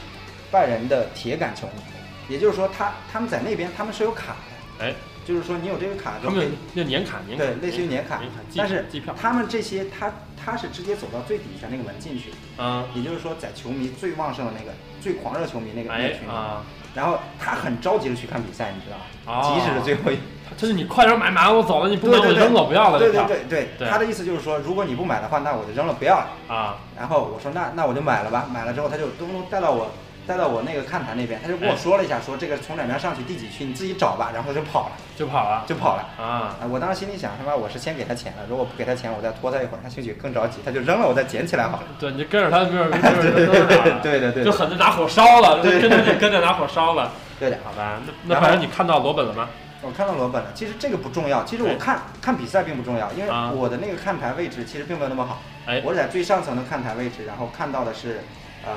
[0.50, 4.36] 拜仁的铁杆球迷，也就是说他他们在那边他们是有卡
[4.80, 4.94] 的，哎，
[5.26, 8.22] 就是说你有这个卡就可以就年卡年卡，对，类似于年卡，
[8.56, 8.86] 但是
[9.20, 19.42] 他们这些他他是直接走到最底下那个门进去，嗯，也就是说在球迷最旺盛的那个最狂热球迷那个那群啊，然后他很着急的去看比赛，你知道吧？
[19.42, 20.18] 即使是最后一。
[20.56, 23.00] 就是你快点买，买完我走了，你不买我扔了，不要了。
[23.00, 23.70] 对对对。
[23.80, 26.28] 对，他的意思就是说，如果你不买的话，那我就扔了，不要了。
[26.48, 26.78] 啊。
[26.96, 29.92] 然后我说那那我就买了吧，买了之后他就咚咚带到我
[30.28, 34.32] 带到我那个看台那边，他就跟我说了一下，说这个从哪边上去第几区，你自己找吧。
[34.34, 36.58] 然后他就跑了，就跑了，就跑了啊。
[36.70, 41.84] 我当时心里想，他妈我是先给他钱了，如果不给他钱，我再拖他一会儿，他兴许更着急，他就扔了，我再捡起来好了。
[42.00, 47.12] 对，你就跟着他，没有对对对对对对，就狠的拿火烧了，跟着你跟着拿火烧了。
[47.40, 49.50] 对的，好吧，那那反正你看到罗本了吗？
[49.82, 51.44] 我看到罗本了，其实这个不重要。
[51.44, 55.42] 其实我看看比赛并不重要，因为我的那个看台位置其实并没有那么好。
[55.68, 58.22] 哎，我是在最上层的看台位置，然后看到的是，
[58.66, 58.72] 呃，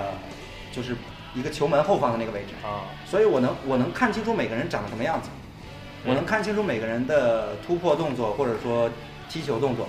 [0.70, 0.94] 就是
[1.34, 2.84] 一个球门后方的那个位置啊。
[3.06, 5.28] 所以我能我能看清楚每个人长得什么样子，
[6.04, 8.90] 我能看清楚每个人的突破动作或者说
[9.28, 9.88] 踢球动作。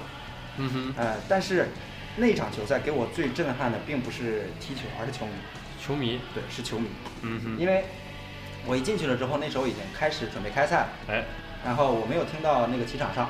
[0.57, 0.93] 嗯哼。
[0.97, 1.69] 呃，但是
[2.17, 5.31] 那场球赛给我最震撼的并不是踢球，而是球迷。
[5.81, 6.87] 球迷，对，是球迷。
[7.21, 7.57] 嗯哼。
[7.59, 7.85] 因为。
[8.67, 10.87] 我一进去了之后，那时候已经开始准备开赛了。
[11.07, 11.23] 哎，
[11.63, 13.29] 然后我没有听到那个气场上，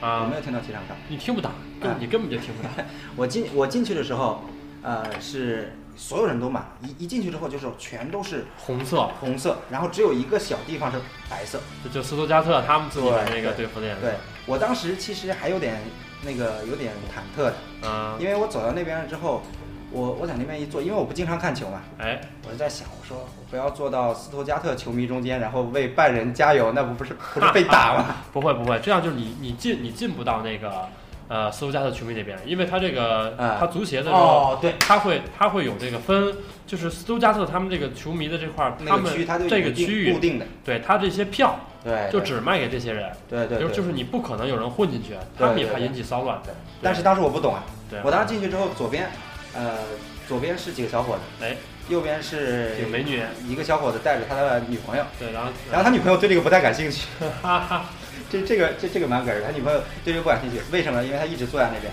[0.00, 0.96] 啊，我没有听到气场上。
[1.06, 2.70] 你听不到，根你根本就听不到。
[3.14, 4.42] 我进我进去的时候，
[4.82, 11.60] 呃，是所有人都满，一一进去之后就是全都是红色，红色，然后只有一个小地方是白色，
[11.92, 14.02] 就斯图加特他们自己的那个队服的颜色。
[14.02, 14.14] 对
[14.46, 15.80] 我当时其实还有点
[16.22, 19.42] 那个有点忐忑的，嗯，因为我走到那边了之后。
[19.90, 28.16] 我我在那边一坐，因为我不经常看球嘛，哎，我就在想，我说我不要坐到斯图加特球迷中间，然后为拜仁加油，那不不是不是被打吗？
[28.32, 30.88] 不会不会，这样就是你你进你进不到那个
[31.28, 36.34] 呃斯图加特球迷那边，因为他这个他足协的时候，对，他会他会有这个分，
[36.66, 39.12] 就是斯图加特他们这个球迷的这块儿，他们
[39.48, 46.40] 这个区域固定的，对他这些票，对，就只卖给这些人，对对，就就是你不可能有人混进去，他们也怕引起骚乱。
[46.44, 49.10] 对但是当时我不懂啊，对我当时进去之后，左边。
[49.56, 49.78] 呃，
[50.26, 51.56] 左边是几个小伙子，哎，
[51.88, 57.06] 右边是几个美女，一个小伙子带着他的女朋友，对，然后然后他女朋友对这个不太感兴趣，
[57.40, 57.84] 哈哈，
[58.30, 61.02] 这这个这这个蛮哏儿的，他女朋友对这个不感兴趣，为什么？
[61.04, 61.92] 因为他一直坐在那边，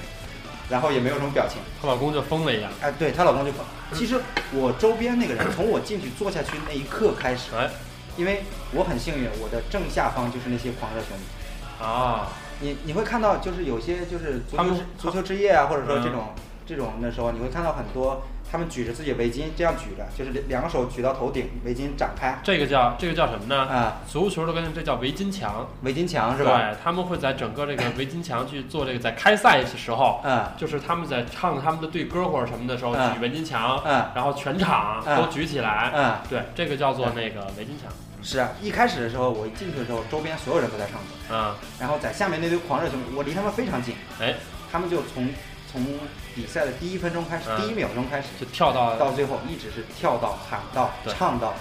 [0.69, 3.65] 然后也没有什么表情，她老公就疯了一样，哎，对她老公就疯。
[3.93, 4.19] 其实
[4.53, 7.69] 我周边那个人，从我进去坐下去那一刻开始，哎，
[8.17, 14.63] 因为我很幸运，我的正下方就是那些狂热球迷，啊，你你会看到就是有些就是足球
[14.97, 16.33] 足球之夜啊，或者说这种。
[16.63, 22.37] 这种的时候，你会看到很多他们举着自己围巾这样举着，就是两个手举到头顶，围巾展开。
[22.43, 23.61] 这个叫这个叫什么呢？
[23.61, 25.69] 啊，足球的跟这叫围巾墙。
[25.83, 26.57] 围巾墙是吧？
[26.57, 37.89] 对，他们会在整个这个 围巾墙去做这个，在开赛的时候，嗯，就是他们在唱他们的队歌或者什么的时候举围巾墙，嗯，然后全场都举起来，嗯，对，这个叫做那个围巾墙。
[38.21, 44.35] 是啊，一开始的时候我一进去的时候，周边所有人都在唱歌，嗯，然后在下面那堆狂热球迷，我离他们非常近，哎，
[44.69, 45.29] 他们就从。
[45.71, 45.81] 从
[46.35, 51.53] 比赛的第一分钟开始，第一秒钟开始就跳到到最后，一直是跳到喊到唱到，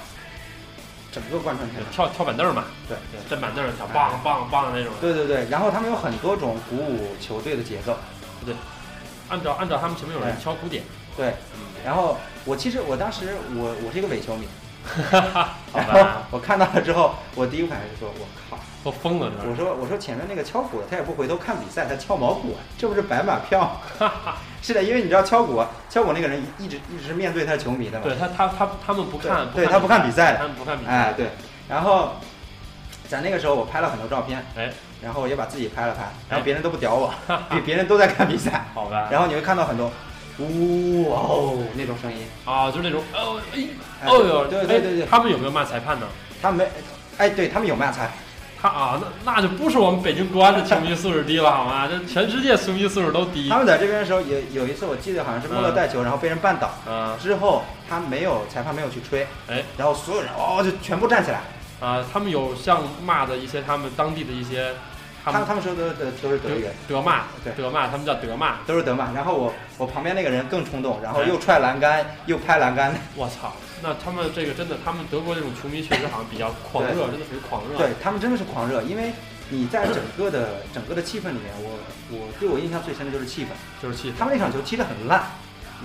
[1.13, 1.83] 整个贯穿起来。
[1.91, 4.93] 跳跳板凳嘛，对对，站板凳跳，棒棒棒的那种。
[5.01, 7.97] 对对对，然后他们有很多种鼓舞球队的节奏，
[8.45, 8.55] 对，
[9.29, 10.83] 按照按照他们前面有人敲鼓点。
[11.17, 11.35] 对，
[11.85, 14.47] 然后我其实我当时我我是一个伪球迷，
[15.73, 18.59] 好吧，我看到了之后，我第一反应是说，我靠。
[18.83, 19.31] 都疯了！
[19.47, 23.79] 我说我说前面那个敲鼓的，他也不回头看比赛，他敲毛鼓，这不是白马票？
[24.63, 28.05] 是的，因为你知道敲鼓，敲鼓那个人一直一直是面对他的球迷的嘛。
[28.05, 30.91] 对他他他他们不看，对他不看比赛，他们不看比赛。
[30.91, 31.27] 哎，对。
[31.69, 32.13] 然后
[33.07, 37.13] 在那个时候，我拍了很多照片，哎，然后也把自己拍了拍，然后别人都不屌我，
[37.53, 38.65] 比别人都在看比赛。
[38.73, 39.09] 好吧。
[39.11, 39.93] 然后你会看到很多，
[40.41, 46.07] 呜哦那种声音啊，就是那种哦哎哦哟，对对对对，他们有没有骂裁判呢？
[46.41, 46.71] 他们没，
[47.19, 48.11] 哎，对他们有骂裁。
[48.63, 51.89] 他啊，那那就不是我们北京国安的球迷素质低了好吗？
[51.89, 53.49] 这全世界球迷素质都低。
[53.49, 61.41] 他们在这边的时候，有有一次我记得好像是穆勒带球，然后被人绊倒，嗯，之后他没有裁判没有去吹，哎，然后所有人哦就全部站起来，
[61.81, 64.75] 啊，他们有像骂的一些他们当地的一些。
[65.25, 69.13] 他们他们说的的都是德语，德骂，对，德骂，他们叫德骂，都是德骂。
[69.13, 72.95] 然后我我旁边那个人更冲动，然后又踹栏杆，又拍栏杆。
[73.15, 73.53] 我操！
[73.83, 77.79] 那他们这个真的，他们德国这种球迷确实好像比较狂热，真的属于狂热。
[77.79, 79.13] 对他们真的是狂热，因为
[79.49, 81.79] 你在整个的 整个的气氛里面，我
[82.11, 83.49] 我对我印象最深的就是气氛，
[83.83, 84.15] 就是气氛。
[84.19, 85.25] 他们那场球踢得很烂。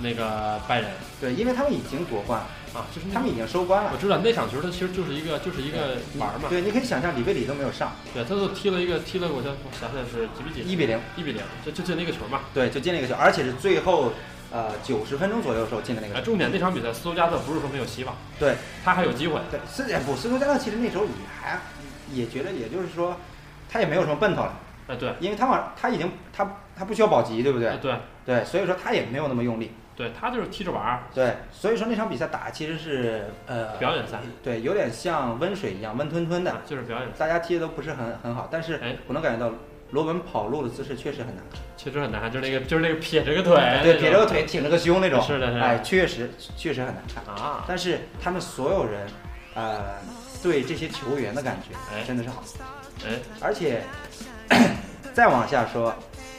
[0.02, 2.42] 那个拜仁，对，因为他们已经夺冠
[2.76, 3.90] 啊，就是他们已经收官了。
[3.94, 6.48] 我知道那场球，他其实就是一个就是一个玩嘛。
[6.50, 7.92] 对，你可以想象里贝里都没有上。
[8.12, 10.60] 对，他就踢了一个踢了，我想我想想是几比几？
[10.68, 12.42] 一比零，一比零，就就进了一个球嘛。
[12.52, 14.12] 对，就进了一个球，而且是最后
[14.52, 16.20] 呃九十分钟左右的时候进的那个。
[16.20, 19.40] 重点那场比赛，斯图加特不是说没有希望，对他还有机会。
[19.50, 21.10] 对，斯不斯图加特其实那时候也
[21.40, 21.58] 还
[22.12, 23.16] 也觉得，也就是说
[23.70, 24.60] 他也没有什么奔头了。
[24.88, 27.76] 哎，对，因为他往他已经他他不需要保级，对不对？
[27.78, 29.72] 对对，所以说他也没有那么用力。
[29.96, 37.08] 对他就是踢着玩儿，对，所以说那场比赛打其实是呃表演赛，对，有点像温水一样温吞吞的，就是表演。
[37.16, 39.54] 大家踢的都不是很很好，但是我能感觉到
[39.92, 47.64] 罗文跑路的姿势确实很难看，确实很难看，就是那个就是那个撇着个腿，对，撇着个腿挺着个胸那种，是的，是的，哎，确实确实很难看啊。
[47.66, 49.06] 但是他们所有人，
[49.54, 49.94] 呃，
[50.42, 52.44] 对这些球员的感觉真的是好，
[53.06, 53.82] 哎，而且
[55.14, 55.94] 再往下说。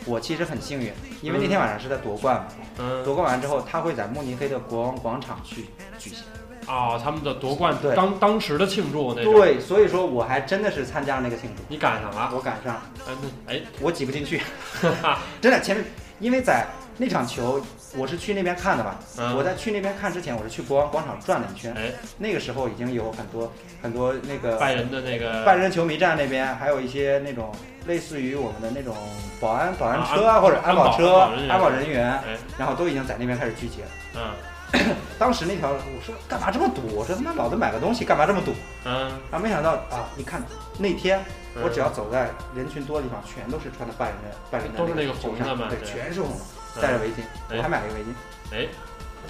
[0.07, 0.91] 我其实很幸运，
[1.21, 2.47] 因为那天晚上是在夺冠嘛，
[2.79, 5.65] 嗯，夺冠完之后，他会在慕尼黑的国王广场去
[5.99, 6.23] 举行，
[6.65, 7.95] 啊，他们的夺冠对。
[7.95, 13.13] 当当时的庆祝那对，所以说我还真的是参加了那个庆祝，你赶上了，我赶上，哎
[13.45, 14.41] 那哎，我挤不进去，
[15.41, 15.85] 真的前面，
[16.19, 16.65] 因为在
[16.97, 17.61] 那场球。
[17.95, 18.99] 我是去那边看的吧？
[19.35, 21.73] 我在去那边看之前，我是去国王广场转了一圈。
[21.73, 27.49] 哎，那个时候已经有很多很多那个拜仁的那个拜仁球迷站那边，还有一些那种
[27.87, 28.95] 类似于我们的那种
[29.39, 31.19] 保安保安车啊，或者安保车
[31.49, 32.21] 安保人员，
[32.57, 33.87] 然后都已经在那边开始聚集了。
[34.15, 36.81] 嗯， 当时那条我说干嘛这么堵？
[36.93, 38.53] 我说他妈老子买个东西干嘛这么堵？
[38.85, 40.43] 嗯，啊，没想到啊，你看
[40.77, 41.23] 那天
[41.63, 44.17] 我只要走在人群多的地方，全都是穿的半人
[44.51, 46.81] 半人的，都是那个红的嘛，对，全是红的。
[46.81, 48.07] 戴着围巾，我还买了一个围巾。
[48.51, 48.67] 哎，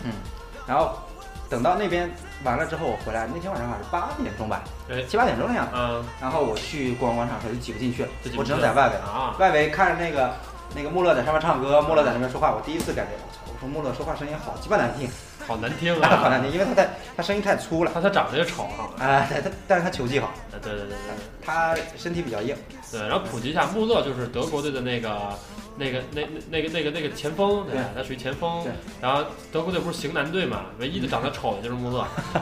[0.04, 0.12] 嗯，
[0.67, 0.98] 然后
[1.49, 2.10] 等到那边
[2.43, 4.62] 完了之后，我回来那天晚上好像是八点钟吧，
[5.07, 5.67] 七八点钟的样。
[5.73, 10.33] 嗯，然后我去国王广场的时候就挤不进去了，我只能在外围啊，外围看着那个
[10.75, 15.10] 那个穆勒在上面唱歌，穆勒在那边说话，我第一次感觉我操，我说穆勒说话声音好鸡巴难听，
[15.47, 20.97] 好难听啊，好难听，因为他太他声音太粗了，他他长得也丑哈，哎，他但是他球技好，对对对对，
[21.41, 22.55] 他身体比较硬。
[22.91, 25.10] 对，然后普及一下，穆勒就是德国队的那个。
[25.79, 28.65] 那个那那那个那个那个前锋，对，他属于前锋。
[28.99, 32.03] 然后德国队不是型男队嘛，唯一的长得丑的就是穆勒。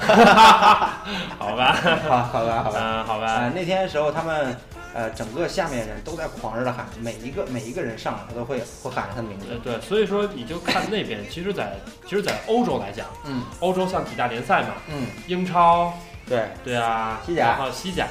[1.37, 1.75] 好吧，
[2.07, 3.51] 好，好吧，好吧，嗯，好吧。
[3.53, 4.55] 那天的时候，他们
[4.95, 9.45] 呃整个下面人都在狂热的喊，每一个每一个人上来，他都会会喊着他的名字。
[9.61, 11.75] 对，所以说你就看那边，其实，在
[12.07, 15.93] 其实，在欧洲来讲，嗯，欧洲像几大联赛嘛，嗯，英超，
[16.27, 18.07] 对，对啊，西甲，然后西甲。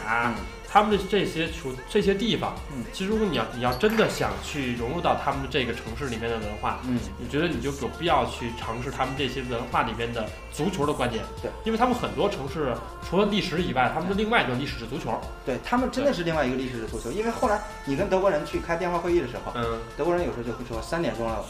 [0.74, 12.74] 他们的这些处这些地方，嗯，其实如果你要你要真的想去融入到他们的这个城市里面的文化，嗯，你觉得你就有必要去尝试他们这些文化里边的足球的观念，对，因为他们很多城市
[13.08, 21.44] 除了历史以外，他们的另外一种历史是足球，对他们真的是另外一个历史是足球，因为后来你跟德国人去开电话会议的时候，嗯，德国人有时候就会说三点钟了，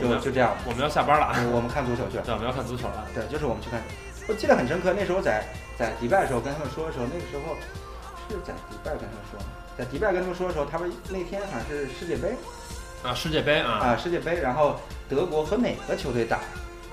[0.00, 3.82] 就就这样，我们要下班了，我们看足球去，对，我们要看足球了，对，就是我们去看，
[4.28, 5.44] 我记得很深刻，那时候在
[5.76, 7.54] 在迪拜的时候跟他们说的时候，那个时候。
[8.30, 9.40] 是在迪拜跟他们说，
[9.76, 12.34] 在迪拜跟他们说的时候，他们那天好像是世界杯
[13.02, 14.76] 啊，世界杯啊啊，世界杯，然后
[15.08, 16.38] 德国和哪个球队打，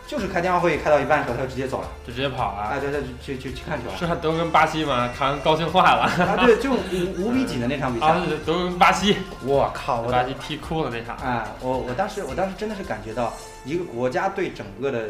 [0.07, 3.97] 就是开电话会议开到一半的时候，他就直接走了，就直接跑了啊，对对，去去去看球了。
[3.97, 5.09] 是看德国跟巴西吗？
[5.17, 13.33] 看高兴坏了啊，对，就五五比几的那场比赛啊，德国跟巴西， 我靠，我巴西踢哭了那场啊，我我当时我当时真的是感觉到
[13.65, 15.09] 一个国家对整个的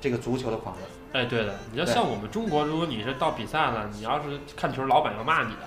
[0.00, 0.82] 这个足球的狂热。
[1.12, 5.60] 哎，对的，你要像我们中国，如果你是到比赛了，你要是看球，老板要骂你的。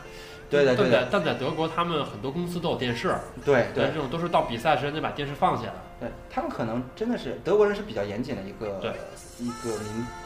[0.50, 1.08] 对的，对的。
[1.12, 3.16] 但在德国，他们很多公司都有电视。
[3.44, 3.88] 对对。
[3.88, 5.82] 这种都是到比赛时间就把电视放下了。
[6.00, 8.96] 对他们可能真的是德国人是比较严谨的一个
[9.40, 9.70] 一个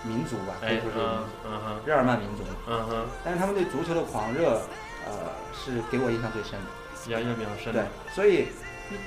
[0.04, 1.00] 民民族吧，可以说是
[1.46, 2.44] 嗯哼日耳曼民族。
[2.68, 3.06] 嗯哼。
[3.24, 4.62] 但是他们对足球的狂热，
[5.06, 5.14] 呃，
[5.54, 6.66] 是给我印象最深的。
[7.04, 7.74] 比较印象比较深。
[7.74, 8.48] 对，所以。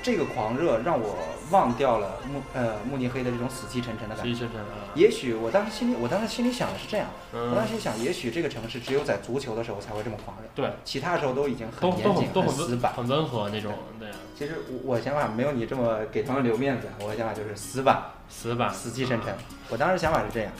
[0.02, 1.16] 这个狂热让我
[1.50, 4.32] 忘掉了慕呃慕尼黑的这种死气沉沉的感觉。
[4.32, 4.92] 死气沉沉啊！
[4.94, 10.48] 也许我当时心里，我当时心里想的是这样，我当时想，也许这个城市只有在足球的时候才会这么狂热。
[10.54, 13.72] 对，其他时候都已经很严谨、很死板、很温和那种。
[13.98, 14.08] 对。
[14.38, 19.34] 其实我想法没有你这么给他们留面子，我的想法就是死板、死板、死气沉沉。
[19.68, 20.52] 我当时想法是这样。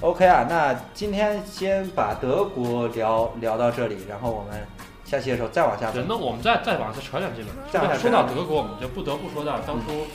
[0.00, 4.66] OK 啊，那今天先把德国聊聊到这里，然后我们。
[5.06, 5.94] 下期的时候再往下走。
[5.94, 7.50] 对，那我们再再往下扯两句吧。
[7.96, 10.06] 说到德国，我们就不得不说到当初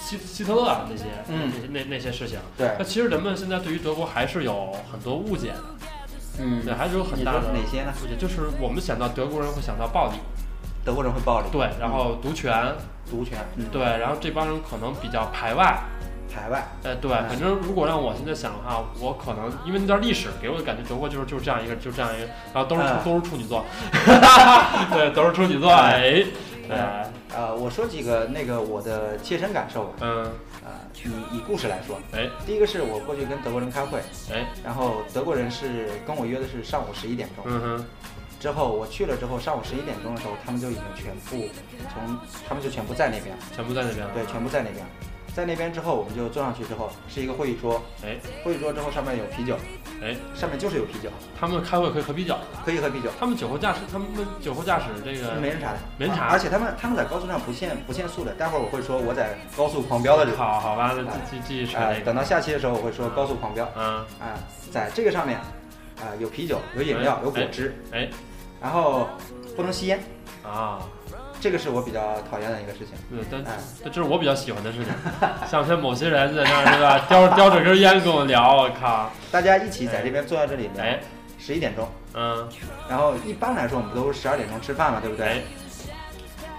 [0.00, 2.38] 希希特勒啊那些那些那那些事情。
[2.58, 2.74] 对。
[2.78, 5.62] 那其实人们现在对于德国还是有很多误解的。
[6.40, 6.64] 嗯。
[6.64, 7.92] 对，还是有很大的哪些呢？
[8.02, 10.18] 误解就是我们想到德国人会想到暴力。
[10.84, 11.46] 德国人会暴力。
[11.52, 12.74] 对，然后独权。
[13.08, 13.38] 独权。
[13.70, 15.78] 对，然后这帮人可能比较排外。
[16.36, 23.64] 排外，哎，对，反正如果让我现在想的话，我可能因为那段历史给我的感觉，德国就是就是这样一个，就这样一个，然后都是都是处女座，
[24.92, 26.22] 对，都是处女座，哎，
[26.68, 26.76] 对，
[27.34, 30.24] 呃，我说几个那个我的切身感受吧，嗯，
[30.64, 37.84] 啊，以以故事来说，哎，第一个是我过去跟德国人开会，哎，然后德国人是跟我约的是上午十一点钟，嗯哼，
[38.38, 41.48] 之后我去了之后，上午十一点钟的时候，他们就已经全部
[41.94, 44.84] 从，他们就全部在那边，全部在那边，对，全部在那边。
[45.36, 49.54] 在那边之后，我们就坐上去之后是一个会议桌，哎，会议桌之后上面有啤酒，
[50.02, 51.10] 哎，上面就是有啤酒。
[51.38, 53.10] 他们开会可以喝啤酒，可以喝啤酒。
[53.20, 54.08] 他们酒后驾驶，他们
[54.40, 56.28] 酒后驾驶这个没人查的，没人查。
[56.28, 58.32] 而且他们他们在高速上不限不限速的。
[58.32, 60.34] 待会儿我会说我在高速狂飙的。
[60.38, 61.76] 好好吧，那继继续。
[61.76, 63.70] 哎，等到下期的时候我会说高速狂飙。
[63.76, 63.98] 嗯。
[64.18, 64.40] 啊，
[64.72, 65.38] 在这个上面，
[66.00, 68.08] 啊，有啤酒，有饮料，有果汁，哎，
[68.58, 69.06] 然后
[69.54, 70.02] 不能吸烟。
[70.42, 70.80] 啊。
[71.46, 73.44] 这个是我比较讨厌的一个事情，对，但
[73.84, 74.92] 这这是我比较喜欢的事情。
[75.48, 77.06] 像像某些人在那儿，对吧？
[77.08, 79.12] 叼叼着根烟跟我聊，我靠！
[79.30, 80.84] 大家一起在这边坐在这里聊，
[81.38, 82.48] 十一点钟，嗯，
[82.88, 85.44] 然后一般来说我们都是十二点钟吃饭嘛，对不对？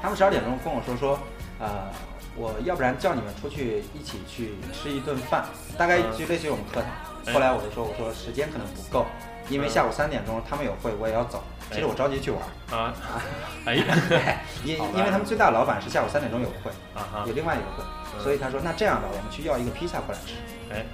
[0.02, 1.20] 他们十二点钟跟我说说，
[1.60, 1.92] 呃，
[2.38, 5.44] 我要不然叫你们出去一起去吃一顿饭，
[5.78, 7.34] 大概就类似于我们课堂。
[7.34, 9.06] 后来我就说，我说时间可能不够，
[9.50, 11.44] 因为下午三点钟他们有会，我也要走。
[11.72, 12.94] 其实我着急去玩啊，
[13.66, 13.76] 哎，
[14.64, 20.34] 因因为他们最大的老板是下午三点钟有个会啊，有另外一个会，所以他说那这样吧，我们去要一个披萨过来吃。
[20.74, 20.86] 哎，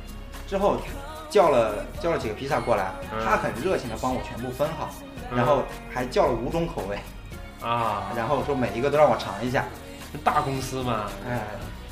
[0.47, 0.77] 之后
[1.29, 2.91] 叫了叫了几个披萨过来，
[3.23, 4.89] 他很热情的帮我全部分好，
[5.35, 6.97] 然后还叫了五种口味
[7.61, 9.65] 啊， 然后说每一个都让我尝一下。
[10.23, 11.39] 大公司嘛，哎，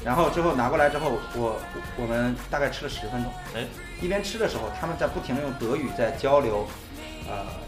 [0.06, 1.60] 然后之后拿过来之后，我
[1.98, 3.66] 我们大概吃了十分钟，哎，
[4.00, 6.68] 一边吃的时候，他们在不停的用德语在交流，
[7.28, 7.61] 呃。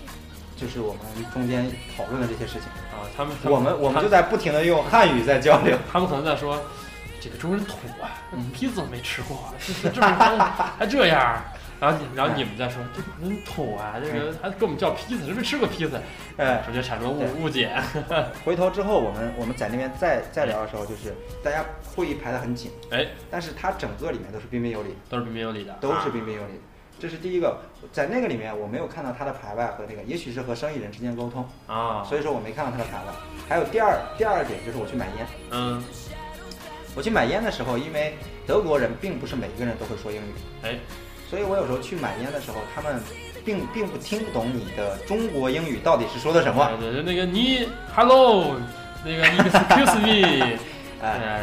[0.55, 1.01] 就是我们
[1.33, 2.63] 中间讨论的这些事情。
[2.91, 6.61] 啊，他们我们我们就在不停的用汉语在交流，他们可能在说，
[7.19, 8.21] 这个中国人土啊，
[8.53, 9.99] 披萨没吃过，这这
[10.79, 11.41] 还这样，
[11.79, 15.97] 然后然后你们再说这帮人土啊，这个还跟我们叫披萨，是不是吃过披萨？
[16.37, 17.71] 哎，直接产生误误解。
[18.45, 26.61] 回头之后我们我们在那边再再聊的时候，就是大家会议排得很紧，哎，但是它整个里面都是彬彬有礼，都是彬彬有礼的，都是彬彬有礼。
[27.03, 27.57] 这是第一个，
[27.91, 33.11] 在那个里面我没有看到他的排外和那个，也许是和生意人之间沟通啊，所以说我没看到他的排外。
[33.49, 35.83] 还有第二第二点就是我去买烟，嗯，
[36.95, 38.15] 我去买烟的时候，因为
[38.47, 40.31] 德国人并不是每一个人都会说英语，
[40.63, 40.79] 哎，
[41.29, 43.01] 所以我有时候去买烟的时候，他们
[43.43, 46.71] 并并不听不懂你的中国英语到底是说的什么。
[46.79, 48.55] 对对，那个你，hello，
[49.03, 50.57] 那个 excuse me，
[51.03, 51.41] 哎，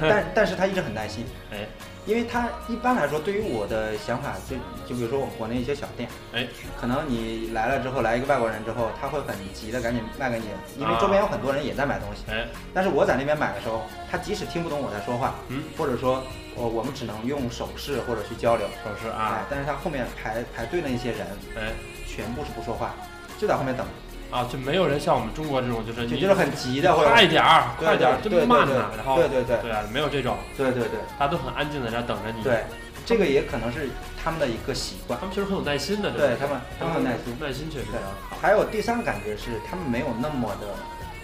[0.00, 1.68] 但但是他一直很耐心，哎。
[2.06, 6.46] 因为他一般来说，对于我的想法，就就比如说我们国内一些小店，哎，
[6.78, 10.44] 可能你来了之后，来一个外国人之后，他会很急的赶紧卖给你，
[10.78, 16.22] 因为周边有很多人也在买东西，哎，但是我在那边买的时候，他即使听不懂我在说话，嗯，或者说，
[16.54, 21.26] 我我们只能用手势或者去交流，手势啊，但是他后面排排队的那些人，
[21.56, 21.72] 哎，
[22.06, 22.94] 全部是不说话，
[23.38, 23.86] 就在后面等。
[24.34, 28.90] 啊，就没有人像我们中国这种，就是你就是很急的，快点儿，快点儿，这么慢呢？
[28.96, 32.42] 然后对对对，对啊，没有这种，对对对，大家都很安静的在等着你。
[32.42, 32.64] 对，
[33.06, 33.88] 这个也可能是
[34.20, 35.16] 他们的一个习惯。
[35.20, 37.86] 他们其实很有耐心的，对他们，他们很耐心，耐心确实。
[38.42, 40.66] 还有第三个感觉是，他们没有那么的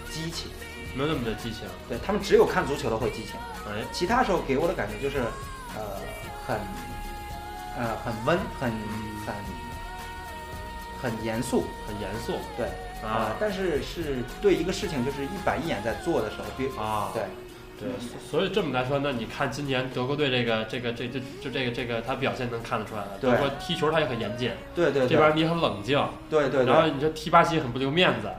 [0.09, 0.49] 激情，
[0.95, 1.67] 没有那么的激情。
[1.89, 3.35] 对他们只有看足球的会激情，
[3.67, 5.19] 哎，其他时候给我的感觉就是，
[5.75, 5.99] 呃，
[6.47, 6.55] 很，
[7.77, 8.71] 呃，很温，很
[9.27, 9.35] 很
[11.11, 12.69] 很严肃，很严肃，对。
[13.03, 17.23] 啊，但是是对一个事情就是一板一眼在做的时候，比啊，对，
[17.79, 17.89] 对，
[18.29, 28.29] 所以这么来说，那你看今年德国队这个这个这这就这个这个他表现能看得出来的，德国踢球他也很严谨，对对，这边你很冷静，对对，然后你说踢巴西很不留面子，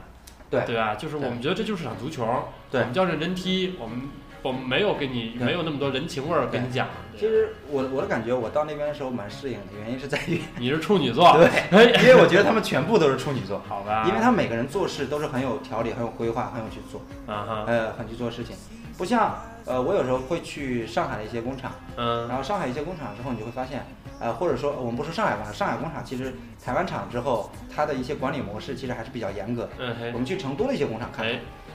[0.49, 0.61] 对。
[0.65, 0.95] 对吧？
[0.95, 2.25] 就是我们觉得这就是场足球，
[2.71, 4.09] 对，我们叫认真踢，我们。
[4.43, 6.87] 我没有给你没有那么多人情味儿跟你讲。
[7.17, 11.31] 其实我我的感觉，我到那边的时候蛮适应的，原因是在于 你是处女座，
[11.71, 14.03] 对，因为我觉得他们全部都是处女座，好吧？
[14.07, 18.55] 因为他们每个人做事都是很有条理、很有规划、很有去做，啊哈，呃，很去做事情，
[18.97, 23.85] 不像呃，我有时候会去上海的一些工厂，嗯，然后上海一些工厂之后，你就会发现，
[24.19, 26.33] 呃，或者说我们不说上海工厂，上海工厂其实
[26.65, 29.69] 台湾厂之后，它的一些管理模式其实还是比较严格的。
[29.77, 31.25] 嗯，我们去成都的一些工厂看，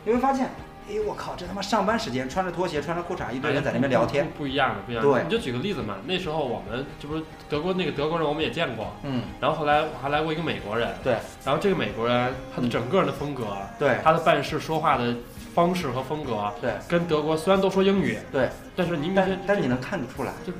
[0.04, 0.50] 你会发现。
[0.88, 5.04] 哎，我靠，这他妈上班时间，穿着拖鞋，穿着裤衩，一堆人在那边聊天，不一样的，不一样。
[5.04, 13.44] 对，你就举个例子嘛，那时候我们这不是德国那个德国人，我们也见过，嗯，然后后来我还来过一个美国人，对，然后这个美国人他的整个人的风格，
[13.78, 15.14] 对，他的办事说话的
[15.54, 20.52] 方式和风格，对，跟德国虽然都说英语，对，但是你但但你能看得出来，就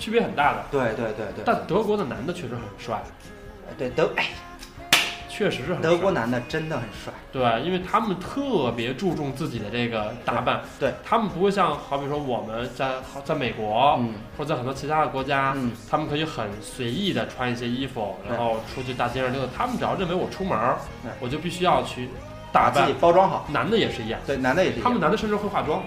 [0.00, 1.44] 区别很大的，对对对对。
[1.44, 3.00] 但德国的男的确实很帅，
[3.78, 4.26] 对德哎。
[5.36, 19.52] 确实是很德国男的真的很帅，对，因为他们特别注重自己的这个打扮，对他们不会像好比说我们在在美国，嗯，或者在很多其他的国家，嗯，他们可以很随意的穿一些衣服，然后出去大街上溜达。
[19.54, 20.58] 他们只要认为我出门，
[21.20, 22.08] 我就必须要去
[22.50, 22.86] 打扮。
[22.86, 23.46] 自己包装好。
[23.50, 24.80] 男的也是一样，对，男的也是。
[24.80, 25.82] 他们男的甚至会化妆，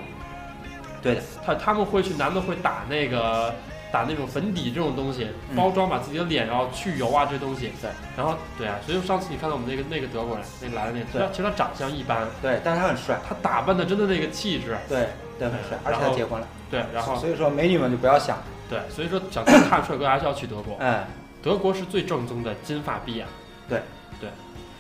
[1.02, 3.52] 对的，他他们会去，男的会打那个。
[3.92, 7.72] 打那种粉底这种东西，包装把自己的脸，然后去油啊这些东西。
[7.82, 15.08] 对，然后对啊，所以上次你看到我们那个那个德国人，那个来的那个，对，其实他长相一般，对，但是他很帅，他打扮的真的那个气质，对，
[15.40, 18.38] 对，很帅，而且他结婚了，对，然后所以说美女们就不要想，
[18.70, 21.04] 对，所以说想看帅哥还是要去德国，嗯，
[21.42, 23.26] 德国是最正宗的金发碧眼，
[23.68, 23.82] 对，
[24.20, 24.30] 对，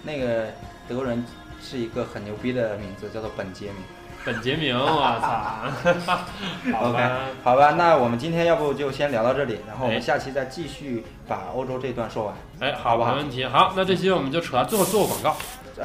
[0.03, 0.47] 那个
[0.88, 1.26] 德国人
[1.62, 3.78] 是一个很牛逼的名字，叫做本杰明。
[4.26, 6.15] 本杰明，我操！
[6.82, 7.03] OK，
[7.43, 12.36] 好吧，那我们今天要不就先聊到这里，然后我们下期再继续把欧洲这段说完。
[12.59, 13.11] 哎，好不好？
[13.11, 13.45] 没问题。
[13.45, 15.36] 好，那这期我们就扯到最后做个广告。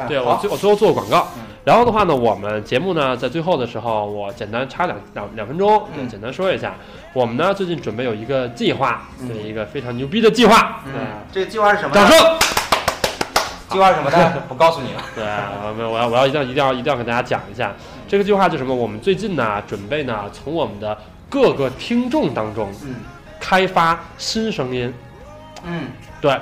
[0.08, 1.28] 对我最我最后做个广告。
[1.64, 6.74] 然后的话呢，我们节目呢在最后的时候，我简单插两两两分钟，对，简单说一下。
[7.12, 10.80] 我们呢最近准备有一个计划，对，一个非常牛逼的计划。
[10.86, 10.92] 嗯，
[11.30, 11.94] 这个计划是什么？
[11.94, 12.18] 掌声。
[13.70, 14.42] 计划什么的？
[14.48, 15.02] 不告诉你了。
[15.14, 17.72] 对，我我要我要一定要一定要一定要给大家讲一下。
[18.06, 18.74] 这个计划就什么？
[18.74, 20.96] 我们最近呢，准备呢，从我们的
[21.28, 22.96] 各个听众当中，嗯，
[23.40, 24.92] 开发新声音，
[25.66, 25.88] 嗯，
[26.20, 26.38] 对，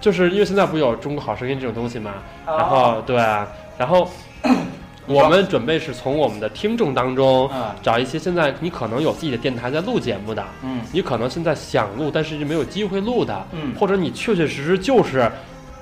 [0.00, 2.12] 就是因为现在不有《中国好声音》这种东西嘛，
[2.46, 3.16] 然后对，
[3.78, 4.10] 然后
[5.06, 7.50] 我们准备是从我们的听众当中
[7.82, 15.30] 找一些现在你可能有自己的电台在录节目的，嗯，你可能现在想录，但是没有机会录的，嗯，或者你确确实实就是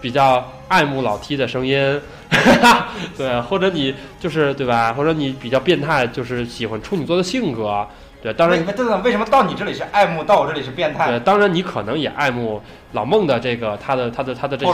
[0.01, 2.01] 比较爱慕老 T 的声音。
[3.18, 4.92] 对，或者你就是对吧？
[4.92, 7.86] 或者你比较变态，就是喜欢处女座的性格。
[8.22, 8.64] 对，当然，
[9.03, 11.09] 为什么到你这里是爱慕，到我这里是变态？
[11.09, 12.62] 对，当然你可能也爱慕
[12.93, 14.72] 老孟的这个他的他的他的这些，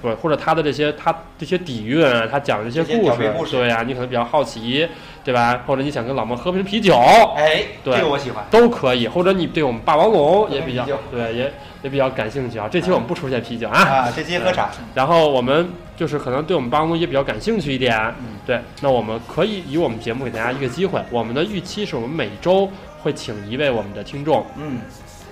[0.00, 3.10] 不是或者他的这些他这些底蕴，他讲这些故
[3.44, 4.88] 事，对呀，你可能比较好奇，
[5.22, 5.62] 对吧？
[5.66, 6.94] 或者你想跟老孟喝瓶啤酒，
[7.36, 9.06] 哎，对，这个我喜欢，都可以。
[9.06, 11.52] 或者你对我们霸王龙也比较对，也
[11.82, 12.66] 也比较感兴趣啊。
[12.70, 14.70] 这期我们不出现啤酒啊，啊，这期喝茶。
[14.94, 18.58] 然后我们就是可能对我们霸王龙也比较感兴趣一点，嗯，对。
[18.80, 22.70] 那我们可以以我们节目给大家一个机会，我们的预期是我们每周。
[23.02, 24.78] 会请一位我们的听众，嗯，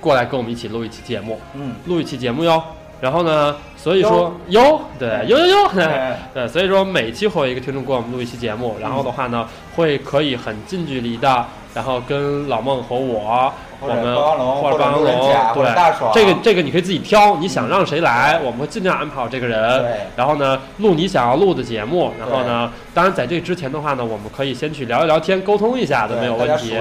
[0.01, 2.63] 过来跟我们一起录一期节目，嗯，录一期节目哟。
[3.01, 5.71] 然后呢，所以说哟，对，哟哟哟，
[6.35, 13.53] 对，所以说每期会有一个听众给我们录一期节目，然后的话呢，会可以很近距离的，然后跟老孟和我。
[13.81, 14.15] 我们
[14.61, 15.73] 或者霸王龙，对，
[16.13, 19.83] 这个这个你可以自己挑，你想让谁来，我们会尽量安排好这个人。
[19.83, 22.13] 对，然后呢，录你想要录的节目。
[22.19, 26.75] 然后呢，当然在这之前的话呢，我们可以先去聊一聊天，沟通一下都没有问题。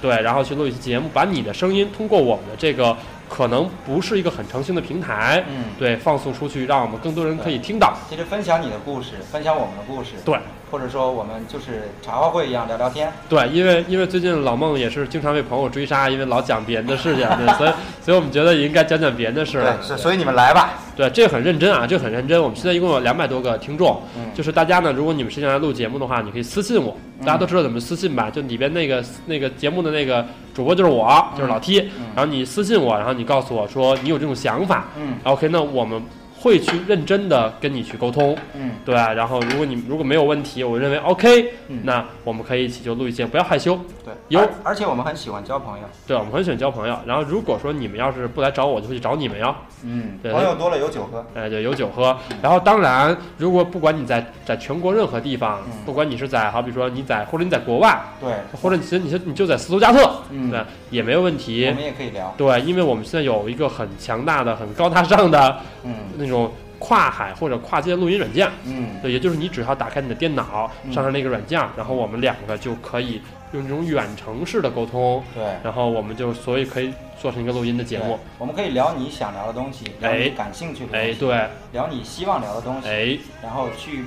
[0.00, 2.96] 对，然后去录一期节目，把你的声音通过我们的这个
[3.28, 7.92] 可能不是一个很诚信的平台，嗯，对，放送出去，让我们更多人可以听到。
[8.08, 10.12] 其实分享你的故事，分享我们的故事。
[10.24, 10.38] 对。
[10.70, 13.12] 或者说我们就是茶话会一样聊聊天。
[13.28, 17.70] 对，因为因为最近老孟也是经常被朋友追杀，因为老讲别人的事情，对，所以
[18.02, 19.62] 所以我们觉得应该讲讲别人的事。
[19.62, 20.74] 对，所以你们来吧。
[20.96, 22.42] 对，这个很认真啊，这个很认真。
[22.42, 24.00] 我们现在一共有两百多个听众，
[24.34, 26.96] 就是大家呢，如果你们是想来录节目的话，你可以私信我。
[27.20, 28.28] 大家都知道怎么私信吧？
[28.30, 31.78] 就里边那个那个节目的那个主播就是我，就是老 T。
[32.14, 34.86] 然后你私信我，然后你告诉我说你有这种想法。
[34.96, 35.14] 嗯。
[35.22, 36.02] OK，那我们。
[36.40, 46.96] 会去认真的跟你去沟通，嗯，对，然后如果你如果没有问题，我认为 OK，那我们可以一起就录一些，不要害羞，对，有，而且我们很喜欢交朋友，对，我们很喜欢交朋友。
[47.06, 50.32] 然后如果说你们要是不来找我，就会去找你们哟，嗯，对。
[50.32, 52.16] 朋友多了有酒喝，哎，对，有酒喝。
[52.40, 58.30] 然后当然，如果不管你在在全国任何地方，不管你是在好比说你在或者你在国外，对，
[58.60, 60.60] 或者你其实你你就在斯图加特，嗯，对，
[60.90, 65.94] 也没有问题，我们也可以聊，对，因为我们现在有一个很强大的、很高大上的，嗯，
[66.28, 66.52] 那种。
[66.80, 73.20] 跨海或者跨界录音软件，嗯，对，也就是你只要打开你的电脑，上上那个软件，然后我们两个就可以
[73.50, 78.16] 用这种远程式的沟通，对，然后我们就所以可以做成一个录音的节目。
[78.38, 84.04] 我们可以聊你想聊的东西，聊你感兴趣的东西，哎，对，聊你希望聊的东西，哎，然后去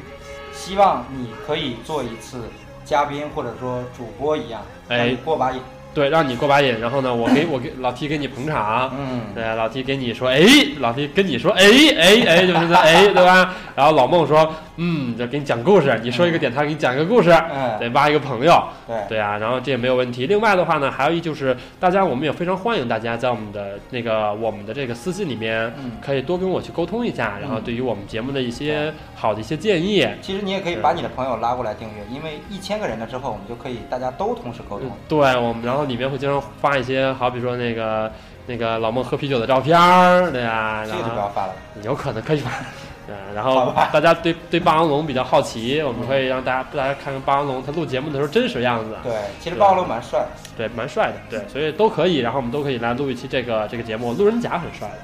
[0.53, 2.43] 希望你可以做一次
[2.86, 5.51] 嘉宾或者说主播一样，哎，过把
[5.94, 10.39] 对，让你过把瘾，然后呢，我给我给老 T 给你捧场，嗯，对，老 T 给你说，哎，
[10.80, 11.66] 老 T 跟你说，哎
[11.98, 13.54] 哎哎， 就是哎，对吧？
[13.76, 18.96] 然后老孟说，嗯，就给你讲故事，你说一个点，他给你讲一个故事，嗯，得挖一个朋友，对。
[19.10, 20.28] 对啊，然后这也没有问题。
[20.28, 30.07] 另外的话呢，还有一就是大家，我们也非常欢迎大家在我们的那个我们的这个私信里面，可以多跟我去沟通一下，然后对于我们节目的一些好的一些建议。
[30.24, 34.89] 其实你也可以把你的朋友拉过来订阅，因为一千个人了之后，我们就可以大家都同时沟通。
[35.07, 35.86] 对，我们然后。
[35.91, 38.09] 里面会经常发一些，好比说那个
[38.45, 41.53] 那个老孟喝啤酒的照片儿，对呀，这个就不要发了，
[41.84, 42.49] 有可能可以发，
[43.05, 48.95] 对，然后大家对对霸王龙比较好奇，我们可以让大家大家看看霸王龙他录节目的时候真实样子。
[49.03, 49.11] 对，
[49.41, 54.13] 其实霸王龙蛮帅，对，蛮帅的，对，所以都可以，然后我们都可以来录一期这个这个节目。
[54.13, 54.95] 路人甲很帅的，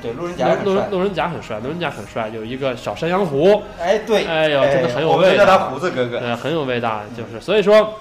[0.00, 7.94] 对，路人甲路人路人甲很帅，路人甲很帅，有一个小山羊胡，哎，对，哎呦，真的很有味道，叫他胡子哥哥，对，很有味道，就是所以说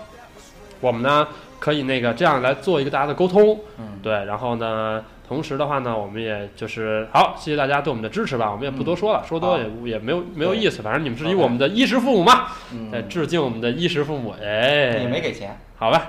[0.81, 1.27] 我们呢。
[1.59, 12.47] 可以那个这样来做一个大家的沟通，嗯，对，然后呢，同时的话呢，我们也就是好，谢谢大家对我们的支持吧，我们也不多说了，说多也也没有没有意思，反正你们是以我们的衣食父母嘛，
[12.89, 16.07] 在致敬我们的衣食父母，哎，也没给钱，好吧，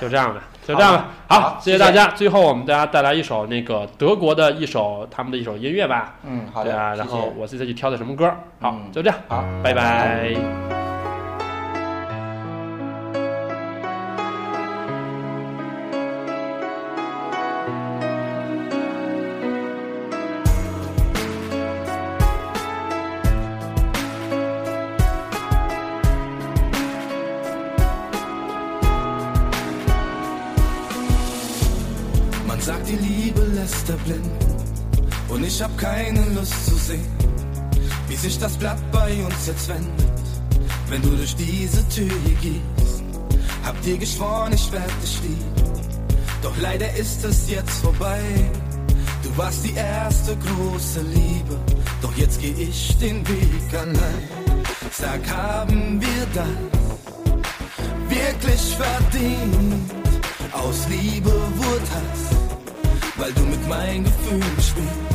[0.00, 10.87] 就这样吧， 就这样吧，好，谢谢大家，最后我们大家带来一首那个德国的一首他们的一首音乐吧，嗯，好的，对啊，然后我自己去挑的什么歌，好，就这样，好，拜拜。
[38.28, 40.20] Sich das Blatt bei uns jetzt wendet,
[40.90, 43.02] wenn du durch diese Tür hier gehst.
[43.64, 45.82] Hab dir geschworen, ich werde dich lieben,
[46.42, 48.20] doch leider ist es jetzt vorbei.
[49.22, 51.56] Du warst die erste große Liebe,
[52.02, 54.28] doch jetzt geh ich den Weg allein.
[54.92, 56.48] Sag, haben wir das
[58.08, 59.90] wirklich verdient?
[60.52, 62.36] Aus Liebe wurde Hass,
[63.16, 65.07] weil du mit meinen Gefühlen spielst.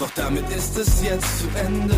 [0.00, 1.94] Doch damit ist es jetzt zu Ende.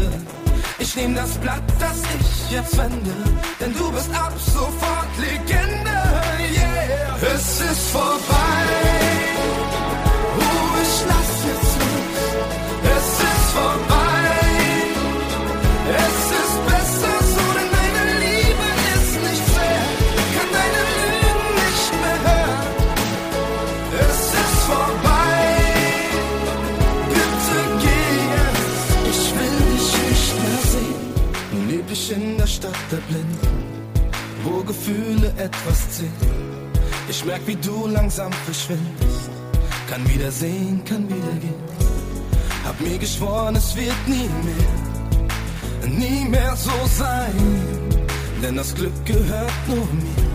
[0.81, 3.15] Ich nehm das Blatt, das ich jetzt wende,
[3.61, 5.91] denn du bist ab sofort Legende.
[6.53, 8.92] Yeah, es ist vorbei.
[32.93, 33.65] Der Blinden,
[34.45, 36.71] wo Gefühle etwas zählen.
[37.09, 39.31] Ich merk, wie du langsam verschwindest.
[39.89, 41.63] Kann wieder sehen, kann wieder gehen.
[42.65, 47.35] Hab mir geschworen, es wird nie mehr, nie mehr so sein.
[48.43, 50.33] Denn das Glück gehört nur mir.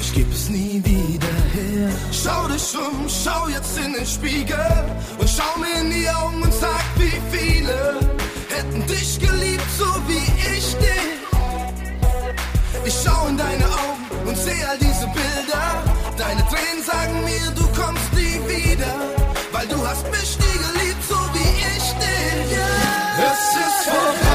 [0.00, 1.90] Ich geb es nie wieder her.
[2.10, 4.84] Schau dich um, schau jetzt in den Spiegel
[5.18, 8.00] und schau mir in die Augen und sag, wie viele
[8.48, 11.25] hätten dich geliebt, so wie ich dich.
[12.86, 15.82] Ich schau in deine Augen und seh all diese Bilder.
[16.16, 18.94] Deine Tränen sagen mir, du kommst nie wieder,
[19.50, 22.56] weil du hast mich nie geliebt, so wie ich dich.
[22.56, 23.32] Yeah.
[23.32, 24.25] Es ist vorbei.